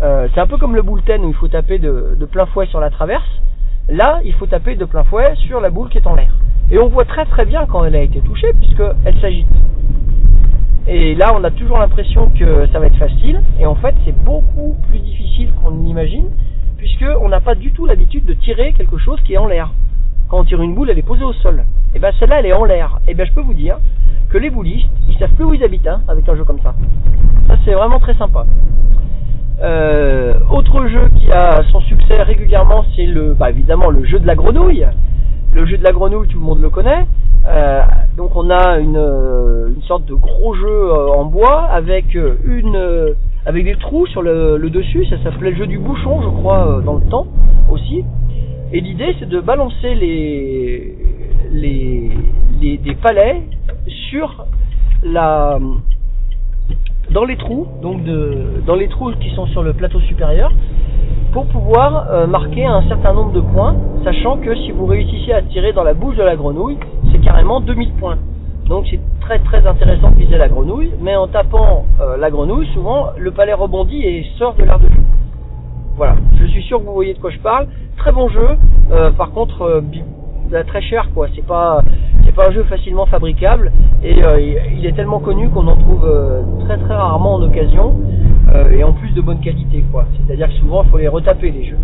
C'est 0.00 0.40
un 0.40 0.46
peu 0.48 0.56
comme 0.56 0.74
le 0.74 0.82
bullten 0.82 1.24
où 1.24 1.28
il 1.28 1.34
faut 1.34 1.48
taper 1.48 1.78
de, 1.78 2.16
de 2.18 2.24
plein 2.26 2.46
fouet 2.46 2.66
sur 2.66 2.80
la 2.80 2.90
traverse. 2.90 3.40
Là, 3.88 4.20
il 4.24 4.32
faut 4.34 4.46
taper 4.46 4.74
de 4.74 4.84
plein 4.84 5.04
fouet 5.04 5.34
sur 5.46 5.60
la 5.60 5.70
boule 5.70 5.88
qui 5.90 5.98
est 5.98 6.06
en 6.08 6.16
l'air. 6.16 6.32
Et 6.72 6.78
on 6.78 6.88
voit 6.88 7.04
très 7.04 7.24
très 7.26 7.44
bien 7.44 7.66
quand 7.66 7.84
elle 7.84 7.94
a 7.94 8.02
été 8.02 8.20
touchée 8.20 8.52
puisqu'elle 8.54 9.20
s'agite. 9.20 9.46
Et 10.86 11.14
là, 11.14 11.32
on 11.34 11.44
a 11.44 11.50
toujours 11.50 11.78
l'impression 11.78 12.30
que 12.30 12.66
ça 12.72 12.80
va 12.80 12.86
être 12.86 12.96
facile. 12.96 13.40
Et 13.60 13.66
en 13.66 13.74
fait, 13.76 13.94
c'est 14.04 14.16
beaucoup 14.24 14.76
plus 14.88 14.98
difficile 14.98 15.50
qu'on 15.62 15.70
l'imagine 15.70 16.28
puisque 16.76 17.04
on 17.20 17.28
n'a 17.28 17.40
pas 17.40 17.54
du 17.54 17.70
tout 17.70 17.86
l'habitude 17.86 18.24
de 18.24 18.34
tirer 18.34 18.72
quelque 18.72 18.98
chose 18.98 19.20
qui 19.24 19.34
est 19.34 19.38
en 19.38 19.46
l'air. 19.46 19.70
Quand 20.28 20.40
on 20.40 20.44
tire 20.44 20.60
une 20.60 20.74
boule, 20.74 20.90
elle 20.90 20.98
est 20.98 21.06
posée 21.06 21.22
au 21.22 21.32
sol. 21.34 21.64
Et 21.94 22.00
ben 22.00 22.10
celle-là, 22.18 22.40
elle 22.40 22.46
est 22.46 22.52
en 22.52 22.64
l'air. 22.64 22.98
Et 23.06 23.14
ben 23.14 23.24
je 23.24 23.32
peux 23.32 23.40
vous 23.40 23.54
dire 23.54 23.78
que 24.30 24.38
les 24.38 24.50
boulistes, 24.50 24.88
ils 25.08 25.16
savent 25.18 25.30
plus 25.34 25.44
où 25.44 25.54
ils 25.54 25.62
habitent 25.62 25.86
hein, 25.86 26.00
avec 26.08 26.28
un 26.28 26.34
jeu 26.34 26.42
comme 26.44 26.60
ça. 26.60 26.74
Ça, 27.46 27.56
c'est 27.64 27.74
vraiment 27.74 28.00
très 28.00 28.14
sympa. 28.14 28.46
Euh, 29.60 30.34
autre 30.50 30.88
jeu 30.88 31.08
qui 31.20 31.30
a 31.30 31.62
son 31.70 31.80
succès 31.82 32.20
régulièrement, 32.20 32.84
c'est 32.96 33.06
le, 33.06 33.34
bah, 33.34 33.50
évidemment 33.50 33.90
le 33.90 34.04
jeu 34.04 34.18
de 34.18 34.26
la 34.26 34.34
grenouille. 34.34 34.84
Le 35.54 35.66
jeu 35.66 35.76
de 35.76 35.84
la 35.84 35.92
grenouille, 35.92 36.28
tout 36.28 36.38
le 36.38 36.44
monde 36.44 36.62
le 36.62 36.70
connaît. 36.70 37.06
Euh, 37.46 37.82
donc 38.16 38.36
on 38.36 38.50
a 38.50 38.78
une, 38.78 38.96
euh, 38.96 39.68
une 39.74 39.82
sorte 39.82 40.06
de 40.06 40.14
gros 40.14 40.54
jeu 40.54 40.66
euh, 40.66 41.08
en 41.08 41.24
bois 41.24 41.62
avec 41.64 42.14
euh, 42.14 42.36
une, 42.44 43.14
avec 43.44 43.64
des 43.64 43.76
trous 43.76 44.06
sur 44.06 44.22
le, 44.22 44.56
le 44.56 44.70
dessus. 44.70 45.04
Ça 45.06 45.16
s'appelait 45.22 45.50
le 45.50 45.56
jeu 45.56 45.66
du 45.66 45.78
bouchon, 45.78 46.22
je 46.22 46.28
crois, 46.28 46.80
dans 46.84 46.94
le 46.94 47.02
temps 47.08 47.26
aussi. 47.70 48.04
Et 48.72 48.80
l'idée, 48.80 49.14
c'est 49.18 49.28
de 49.28 49.40
balancer 49.40 49.94
les, 49.94 50.96
les, 51.52 52.10
les, 52.60 52.78
des 52.78 52.94
palets 52.94 53.42
sur 54.10 54.46
la, 55.04 55.58
dans 57.12 57.24
les 57.24 57.36
trous, 57.36 57.66
donc 57.82 58.02
de, 58.04 58.62
dans 58.66 58.74
les 58.74 58.88
trous 58.88 59.12
qui 59.20 59.30
sont 59.30 59.46
sur 59.46 59.62
le 59.62 59.72
plateau 59.72 60.00
supérieur, 60.00 60.50
pour 61.32 61.46
pouvoir 61.46 62.08
euh, 62.10 62.26
marquer 62.26 62.66
un 62.66 62.82
certain 62.88 63.12
nombre 63.12 63.32
de 63.32 63.40
points, 63.40 63.76
sachant 64.04 64.36
que 64.38 64.54
si 64.54 64.70
vous 64.70 64.86
réussissez 64.86 65.32
à 65.32 65.42
tirer 65.42 65.72
dans 65.72 65.82
la 65.82 65.94
bouche 65.94 66.16
de 66.16 66.22
la 66.22 66.36
grenouille, 66.36 66.78
c'est 67.10 67.20
carrément 67.20 67.60
2000 67.60 67.92
points. 67.92 68.18
Donc 68.66 68.86
c'est 68.90 69.00
très 69.20 69.38
très 69.40 69.66
intéressant 69.66 70.10
de 70.10 70.16
viser 70.16 70.38
la 70.38 70.48
grenouille, 70.48 70.92
mais 71.00 71.16
en 71.16 71.28
tapant 71.28 71.84
euh, 72.00 72.16
la 72.16 72.30
grenouille, 72.30 72.66
souvent 72.74 73.08
le 73.18 73.30
palais 73.30 73.54
rebondit 73.54 74.02
et 74.02 74.26
sort 74.38 74.54
de 74.54 74.64
l'air 74.64 74.78
de 74.78 74.88
jeu. 74.88 75.02
Voilà, 75.96 76.16
je 76.40 76.46
suis 76.46 76.62
sûr 76.62 76.78
que 76.78 76.84
vous 76.84 76.94
voyez 76.94 77.14
de 77.14 77.18
quoi 77.18 77.30
je 77.30 77.38
parle. 77.38 77.66
Très 77.98 78.12
bon 78.12 78.28
jeu, 78.28 78.48
euh, 78.90 79.10
par 79.10 79.32
contre 79.32 79.82
très 80.64 80.82
cher 80.82 81.08
quoi. 81.14 81.26
C'est 81.34 81.46
pas 81.46 81.82
c'est 82.24 82.34
pas 82.34 82.48
un 82.48 82.52
jeu 82.52 82.62
facilement 82.64 83.06
fabricable 83.06 83.72
et 84.02 84.22
euh, 84.24 84.40
il- 84.40 84.86
est 84.86 84.92
tellement 84.92 85.18
connu 85.20 85.48
qu'on 85.50 85.66
en 85.66 85.76
trouve 85.76 86.04
euh, 86.04 86.42
très 86.66 86.76
très 86.78 86.94
rarement 86.94 87.34
en 87.34 87.42
occasion 87.42 87.94
euh, 88.54 88.70
et 88.70 88.84
en 88.84 88.92
plus 88.92 89.10
de 89.14 89.20
bonne 89.20 89.40
qualité 89.40 89.82
quoi. 89.90 90.04
C'est-à-dire 90.26 90.48
que 90.48 90.54
souvent 90.54 90.82
il 90.84 90.90
faut 90.90 90.98
les 90.98 91.08
retaper 91.08 91.50
les 91.50 91.64
jeux. 91.64 91.78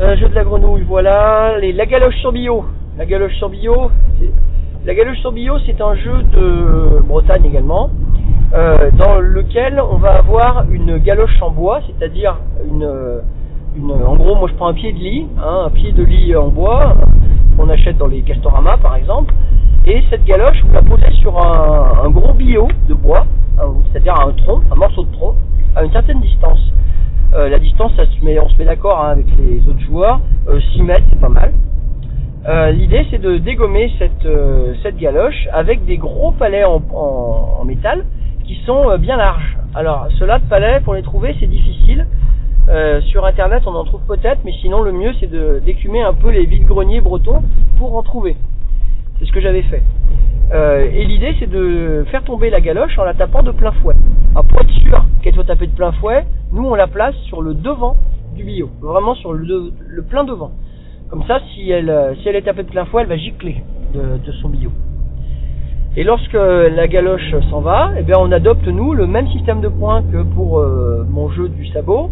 Euh, 0.00 0.16
jeu 0.16 0.28
de 0.28 0.34
la 0.34 0.44
grenouille, 0.44 0.84
voilà. 0.86 1.58
Les, 1.58 1.72
la 1.72 1.86
galoche 1.86 2.16
sur 2.18 2.30
bio. 2.32 2.64
La 2.96 3.04
galoche 3.06 3.34
sur 3.36 3.48
bio, 3.48 3.90
la 4.84 4.94
galoche 4.94 5.18
sur 5.18 5.32
bio, 5.32 5.54
c'est 5.66 5.80
un 5.80 5.94
jeu 5.94 6.22
de 6.32 7.00
Bretagne 7.06 7.44
également, 7.46 7.90
euh, 8.54 8.90
dans 8.96 9.20
lequel 9.20 9.80
on 9.80 9.96
va 9.98 10.14
avoir 10.18 10.64
une 10.70 10.98
galoche 10.98 11.40
en 11.40 11.50
bois, 11.50 11.80
c'est-à-dire 11.86 12.38
une, 12.68 13.20
en 13.82 14.16
gros, 14.16 14.34
moi 14.34 14.48
je 14.48 14.54
prends 14.54 14.68
un 14.68 14.74
pied 14.74 14.92
de 14.92 14.98
lit, 14.98 15.26
hein, 15.38 15.64
un 15.66 15.70
pied 15.70 15.92
de 15.92 16.02
lit 16.02 16.34
en 16.36 16.48
bois 16.48 16.94
qu'on 17.56 17.68
achète 17.68 17.96
dans 17.98 18.06
les 18.06 18.22
Castorama 18.22 18.76
par 18.78 18.96
exemple, 18.96 19.34
et 19.86 20.02
cette 20.10 20.24
galoche, 20.24 20.62
vous 20.64 20.72
la 20.72 20.82
posez 20.82 21.10
sur 21.20 21.36
un, 21.38 22.10
gros 22.10 22.32
billot 22.34 22.68
de 22.88 22.94
bois, 22.94 23.26
un- 23.58 23.74
c'est-à-dire 23.92 24.14
un 24.20 24.32
tronc, 24.32 24.60
un 24.70 24.74
morceau 24.74 25.04
de 25.04 25.12
tronc, 25.12 25.34
à 25.74 25.84
une 25.84 25.92
certaine 25.92 26.20
distance. 26.20 26.60
Euh, 27.34 27.48
la 27.48 27.58
distance, 27.58 27.92
on 27.98 28.48
se 28.48 28.58
met 28.58 28.64
d'accord 28.64 29.04
hein, 29.04 29.10
avec 29.10 29.26
les 29.38 29.66
autres 29.68 29.80
joueurs, 29.80 30.20
euh, 30.48 30.60
6 30.72 30.82
mètres, 30.82 31.04
c'est 31.10 31.20
pas 31.20 31.28
mal. 31.28 31.52
Euh, 32.48 32.70
L'idée, 32.70 33.06
c'est 33.10 33.20
de 33.20 33.36
dégommer 33.38 33.92
cette, 33.98 34.24
euh, 34.24 34.74
galoche 34.98 35.48
avec 35.52 35.84
des 35.84 35.98
gros 35.98 36.32
palets 36.32 36.64
en, 36.64 36.80
en- 36.94 37.64
métal 37.64 38.04
qui 38.44 38.54
sont 38.64 38.88
euh, 38.90 38.96
bien 38.96 39.16
larges. 39.16 39.58
Alors, 39.74 40.06
ceux-là 40.18 40.38
de 40.38 40.44
palets, 40.44 40.80
pour 40.80 40.94
les 40.94 41.02
trouver, 41.02 41.36
c'est 41.38 41.46
difficile. 41.46 42.06
Euh, 42.68 43.00
sur 43.02 43.24
Internet, 43.24 43.62
on 43.66 43.74
en 43.74 43.84
trouve 43.84 44.02
peut-être, 44.06 44.40
mais 44.44 44.52
sinon, 44.60 44.82
le 44.82 44.92
mieux, 44.92 45.12
c'est 45.20 45.30
d'écumer 45.64 46.02
un 46.02 46.12
peu 46.12 46.30
les 46.30 46.44
vides-greniers 46.44 47.00
bretons 47.00 47.42
pour 47.78 47.96
en 47.96 48.02
trouver. 48.02 48.36
C'est 49.18 49.24
ce 49.24 49.32
que 49.32 49.40
j'avais 49.40 49.62
fait. 49.62 49.82
Euh, 50.52 50.88
et 50.92 51.04
l'idée, 51.04 51.34
c'est 51.38 51.48
de 51.48 52.04
faire 52.10 52.24
tomber 52.24 52.50
la 52.50 52.60
galoche 52.60 52.98
en 52.98 53.04
la 53.04 53.14
tapant 53.14 53.42
de 53.42 53.52
plein 53.52 53.72
fouet. 53.72 53.94
Alors, 54.32 54.44
pour 54.44 54.60
être 54.60 54.70
sûr 54.70 55.04
qu'elle 55.22 55.34
soit 55.34 55.44
tapée 55.44 55.66
de 55.66 55.74
plein 55.74 55.92
fouet, 55.92 56.24
nous, 56.52 56.64
on 56.64 56.74
la 56.74 56.86
place 56.86 57.14
sur 57.26 57.40
le 57.40 57.54
devant 57.54 57.96
du 58.34 58.44
billot. 58.44 58.70
Vraiment 58.82 59.14
sur 59.14 59.32
le, 59.32 59.72
plein 60.08 60.24
devant. 60.24 60.52
Comme 61.10 61.24
ça, 61.24 61.40
si 61.54 61.70
elle, 61.70 61.88
euh, 61.88 62.14
si 62.16 62.28
elle 62.28 62.36
est 62.36 62.42
tapée 62.42 62.64
de 62.64 62.68
plein 62.68 62.84
fouet, 62.84 63.02
elle 63.02 63.08
va 63.08 63.16
gicler 63.16 63.62
de, 63.94 64.32
son 64.42 64.50
billot. 64.50 64.72
Et 65.96 66.04
lorsque 66.04 66.34
la 66.34 66.86
galoche 66.86 67.34
s'en 67.50 67.60
va, 67.60 67.92
eh 67.98 68.02
bien, 68.02 68.16
on 68.18 68.30
adopte, 68.30 68.66
nous, 68.68 68.92
le 68.92 69.06
même 69.06 69.26
système 69.28 69.62
de 69.62 69.68
points 69.68 70.02
que 70.02 70.22
pour 70.22 70.58
euh, 70.58 71.04
mon 71.08 71.30
jeu 71.30 71.48
du 71.48 71.66
sabot. 71.68 72.10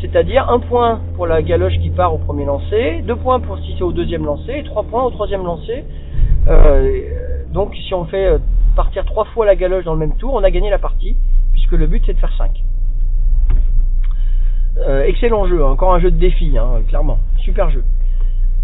C'est-à-dire 0.00 0.50
un 0.50 0.60
point 0.60 1.00
pour 1.14 1.26
la 1.26 1.42
galoche 1.42 1.78
qui 1.80 1.90
part 1.90 2.14
au 2.14 2.18
premier 2.18 2.44
lancer, 2.44 3.02
deux 3.06 3.16
points 3.16 3.40
pour 3.40 3.58
si 3.58 3.74
c'est 3.76 3.82
au 3.82 3.92
deuxième 3.92 4.24
lancer, 4.24 4.52
et 4.58 4.64
trois 4.64 4.82
points 4.82 5.02
au 5.02 5.10
troisième 5.10 5.44
lancer. 5.44 5.84
Euh, 6.48 7.00
donc 7.52 7.74
si 7.74 7.94
on 7.94 8.04
fait 8.04 8.26
euh, 8.26 8.38
partir 8.76 9.04
trois 9.04 9.24
fois 9.26 9.46
la 9.46 9.56
galoche 9.56 9.84
dans 9.84 9.94
le 9.94 9.98
même 9.98 10.16
tour, 10.16 10.34
on 10.34 10.44
a 10.44 10.50
gagné 10.50 10.70
la 10.70 10.78
partie, 10.78 11.16
puisque 11.52 11.72
le 11.72 11.86
but 11.86 12.02
c'est 12.04 12.12
de 12.12 12.18
faire 12.18 12.36
5. 12.36 12.50
excellent 15.06 15.46
jeu, 15.46 15.64
hein, 15.64 15.70
encore 15.70 15.94
un 15.94 16.00
jeu 16.00 16.10
de 16.10 16.18
défi, 16.18 16.56
hein, 16.58 16.82
clairement. 16.88 17.18
Super 17.38 17.70
jeu. 17.70 17.82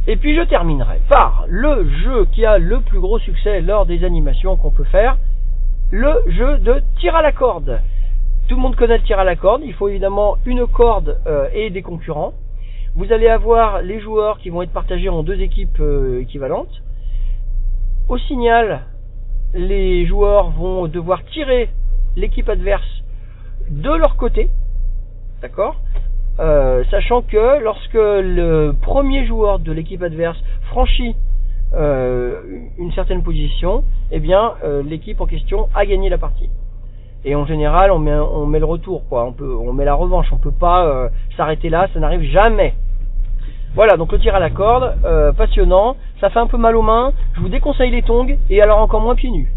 Et 0.06 0.16
puis 0.16 0.34
je 0.36 0.42
terminerai 0.42 1.00
par 1.08 1.44
le 1.48 1.88
jeu 2.02 2.26
qui 2.32 2.44
a 2.44 2.58
le 2.58 2.80
plus 2.80 2.98
gros 2.98 3.20
succès 3.20 3.60
lors 3.60 3.86
des 3.86 4.04
animations 4.04 4.56
qu'on 4.56 4.72
peut 4.72 4.84
faire, 4.84 5.16
le 5.92 6.12
jeu 6.26 6.58
de 6.58 6.82
tir 6.98 7.14
à 7.14 7.22
la 7.22 7.30
corde. 7.30 7.80
Tout 8.52 8.56
le 8.56 8.62
monde 8.64 8.76
connaît 8.76 8.98
le 8.98 9.02
tir 9.04 9.18
à 9.18 9.24
la 9.24 9.34
corde, 9.34 9.62
il 9.64 9.72
faut 9.72 9.88
évidemment 9.88 10.36
une 10.44 10.66
corde 10.66 11.18
euh, 11.26 11.48
et 11.54 11.70
des 11.70 11.80
concurrents. 11.80 12.34
Vous 12.94 13.10
allez 13.10 13.26
avoir 13.26 13.80
les 13.80 13.98
joueurs 13.98 14.38
qui 14.40 14.50
vont 14.50 14.60
être 14.60 14.74
partagés 14.74 15.08
en 15.08 15.22
deux 15.22 15.40
équipes 15.40 15.80
euh, 15.80 16.20
équivalentes. 16.20 16.82
Au 18.10 18.18
signal, 18.18 18.82
les 19.54 20.04
joueurs 20.04 20.50
vont 20.50 20.86
devoir 20.86 21.24
tirer 21.32 21.70
l'équipe 22.14 22.46
adverse 22.46 23.02
de 23.70 23.90
leur 23.90 24.16
côté, 24.16 24.50
d'accord? 25.40 25.76
Euh, 26.38 26.84
Sachant 26.90 27.22
que 27.22 27.58
lorsque 27.62 27.94
le 27.94 28.74
premier 28.82 29.24
joueur 29.26 29.60
de 29.60 29.72
l'équipe 29.72 30.02
adverse 30.02 30.36
franchit 30.64 31.16
une 31.74 32.92
certaine 32.94 33.22
position, 33.22 33.82
eh 34.10 34.20
bien 34.20 34.52
l'équipe 34.84 35.22
en 35.22 35.26
question 35.26 35.70
a 35.74 35.86
gagné 35.86 36.10
la 36.10 36.18
partie. 36.18 36.50
Et 37.24 37.36
en 37.36 37.46
général, 37.46 37.92
on 37.92 37.98
met, 37.98 38.58
le 38.58 38.64
retour, 38.64 39.08
quoi. 39.08 39.24
On 39.24 39.32
peut, 39.32 39.54
on 39.54 39.72
met 39.72 39.84
la 39.84 39.94
revanche. 39.94 40.26
On 40.32 40.38
peut 40.38 40.50
pas 40.52 40.86
euh, 40.86 41.08
s'arrêter 41.36 41.68
là, 41.68 41.88
ça 41.92 42.00
n'arrive 42.00 42.22
jamais. 42.22 42.74
Voilà, 43.74 43.96
donc 43.96 44.12
le 44.12 44.18
tir 44.18 44.34
à 44.34 44.40
la 44.40 44.50
corde, 44.50 44.96
euh, 45.04 45.32
passionnant. 45.32 45.96
Ça 46.20 46.30
fait 46.30 46.40
un 46.40 46.46
peu 46.46 46.58
mal 46.58 46.76
aux 46.76 46.82
mains. 46.82 47.12
Je 47.34 47.40
vous 47.40 47.48
déconseille 47.48 47.90
les 47.90 48.02
tongs 48.02 48.36
et 48.50 48.60
alors 48.60 48.78
encore 48.78 49.00
moins 49.00 49.14
pieds 49.14 49.30
nus. 49.30 49.50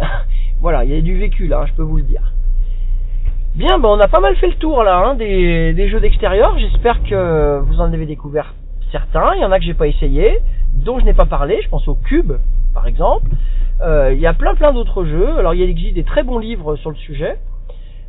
voilà, 0.60 0.84
il 0.84 0.94
y 0.94 0.96
a 0.96 1.00
du 1.00 1.18
vécu 1.18 1.48
là, 1.48 1.66
je 1.66 1.74
peux 1.74 1.82
vous 1.82 1.96
le 1.96 2.04
dire. 2.04 2.32
Bien, 3.56 3.78
ben 3.78 3.88
on 3.88 4.00
a 4.00 4.06
pas 4.06 4.20
mal 4.20 4.36
fait 4.36 4.48
le 4.48 4.54
tour 4.54 4.84
là 4.84 4.98
hein, 4.98 5.14
des 5.16 5.88
jeux 5.88 6.00
d'extérieur. 6.00 6.56
J'espère 6.58 7.02
que 7.02 7.58
vous 7.60 7.80
en 7.80 7.92
avez 7.92 8.06
découvert 8.06 8.54
certains. 8.90 9.34
Il 9.36 9.42
y 9.42 9.44
en 9.44 9.52
a 9.52 9.58
que 9.58 9.64
j'ai 9.64 9.74
pas 9.74 9.86
essayé, 9.86 10.38
dont 10.74 10.98
je 10.98 11.04
n'ai 11.04 11.14
pas 11.14 11.26
parlé. 11.26 11.60
Je 11.62 11.68
pense 11.68 11.86
au 11.88 11.94
cube, 11.94 12.32
par 12.74 12.86
exemple. 12.86 13.30
Euh, 13.80 14.12
il 14.12 14.20
y 14.20 14.26
a 14.26 14.34
plein 14.34 14.54
plein 14.54 14.72
d'autres 14.72 15.04
jeux. 15.04 15.38
Alors 15.38 15.54
il 15.54 15.62
existe 15.62 15.94
des 15.94 16.04
très 16.04 16.22
bons 16.22 16.38
livres 16.38 16.76
sur 16.76 16.90
le 16.90 16.96
sujet. 16.96 17.38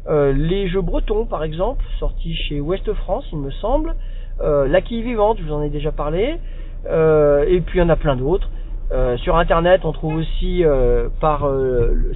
Euh, 0.08 0.34
les 0.34 0.68
jeux 0.68 0.82
bretons, 0.82 1.26
par 1.26 1.44
exemple, 1.44 1.84
sortis 2.00 2.34
chez 2.34 2.60
Ouest 2.60 2.92
France, 2.94 3.26
il 3.32 3.40
me 3.40 3.52
semble. 3.52 3.96
Euh, 4.42 4.68
La 4.68 4.82
quille 4.82 5.04
vivante, 5.04 5.38
je 5.40 5.44
vous 5.44 5.54
en 5.54 5.62
ai 5.62 5.70
déjà 5.70 5.92
parlé. 5.92 6.38
Euh, 6.88 7.46
et 7.48 7.60
puis 7.62 7.80
il 7.80 7.82
y 7.82 7.86
en 7.86 7.90
a 7.90 7.96
plein 7.96 8.16
d'autres. 8.16 8.50
Euh, 8.92 9.18
sur 9.18 9.38
internet, 9.38 9.82
on 9.84 9.92
trouve 9.92 10.16
aussi 10.16 10.64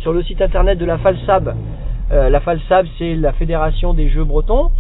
sur 0.01 0.13
le 0.13 0.23
site 0.23 0.41
internet 0.41 0.77
de 0.79 0.85
la 0.85 0.97
FALSAB. 0.97 1.53
la 2.09 2.39
FALSAB, 2.39 2.87
c'est 2.97 3.15
la 3.15 3.33
fédération 3.33 3.93
des 3.93 4.09
jeux 4.09 4.23
bretons. 4.23 4.71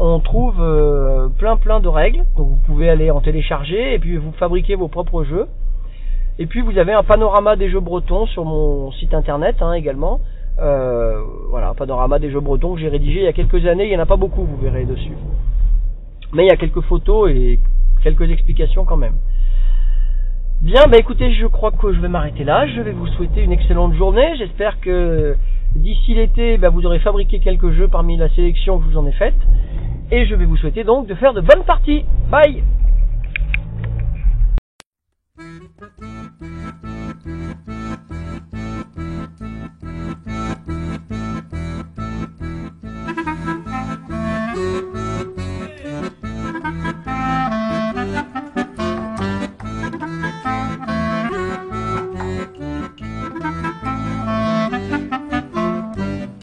On 0.00 0.20
trouve 0.20 0.60
euh, 0.60 1.28
plein 1.28 1.56
plein 1.56 1.80
de 1.80 1.88
règles. 1.88 2.24
Donc 2.36 2.48
vous 2.48 2.60
pouvez 2.66 2.88
aller 2.88 3.10
en 3.10 3.20
télécharger 3.20 3.94
et 3.94 3.98
puis 3.98 4.16
vous 4.16 4.32
fabriquer 4.32 4.76
vos 4.76 4.86
propres 4.86 5.24
jeux. 5.24 5.46
Et 6.38 6.46
puis 6.46 6.60
vous 6.60 6.78
avez 6.78 6.92
un 6.92 7.02
panorama 7.02 7.56
des 7.56 7.68
jeux 7.68 7.80
bretons 7.80 8.26
sur 8.26 8.44
mon 8.44 8.92
site 8.92 9.12
internet 9.12 9.56
hein, 9.60 9.72
également. 9.72 10.20
Euh, 10.60 11.20
voilà, 11.50 11.70
un 11.70 11.74
panorama 11.74 12.20
des 12.20 12.30
jeux 12.30 12.40
bretons 12.40 12.74
que 12.74 12.80
j'ai 12.80 12.88
rédigé 12.88 13.20
il 13.20 13.24
y 13.24 13.28
a 13.28 13.32
quelques 13.32 13.66
années. 13.66 13.86
Il 13.86 13.90
n'y 13.90 13.96
en 13.96 14.02
a 14.02 14.06
pas 14.06 14.16
beaucoup, 14.16 14.44
vous 14.44 14.56
verrez 14.58 14.84
dessus. 14.84 15.16
Mais 16.32 16.44
il 16.44 16.48
y 16.48 16.52
a 16.52 16.56
quelques 16.56 16.82
photos 16.82 17.30
et 17.30 17.58
quelques 18.04 18.30
explications 18.30 18.84
quand 18.84 18.96
même. 18.96 19.14
Bien, 20.60 20.86
bah 20.88 20.98
écoutez, 20.98 21.32
je 21.34 21.46
crois 21.46 21.72
que 21.72 21.92
je 21.92 22.00
vais 22.00 22.08
m'arrêter 22.08 22.44
là. 22.44 22.68
Je 22.68 22.80
vais 22.80 22.92
vous 22.92 23.06
souhaiter 23.08 23.42
une 23.42 23.52
excellente 23.52 23.94
journée. 23.94 24.36
J'espère 24.38 24.80
que 24.80 25.36
D'ici 25.74 26.14
l'été, 26.14 26.58
bah, 26.58 26.70
vous 26.70 26.84
aurez 26.86 26.98
fabriqué 26.98 27.40
quelques 27.40 27.70
jeux 27.70 27.88
parmi 27.88 28.16
la 28.16 28.28
sélection 28.30 28.78
que 28.78 28.84
je 28.84 28.90
vous 28.90 28.98
en 28.98 29.06
ai 29.06 29.12
faite. 29.12 29.36
Et 30.10 30.26
je 30.26 30.34
vais 30.34 30.44
vous 30.44 30.56
souhaiter 30.56 30.84
donc 30.84 31.06
de 31.06 31.14
faire 31.14 31.34
de 31.34 31.40
bonnes 31.40 31.64
parties. 31.64 32.04
Bye 32.30 32.62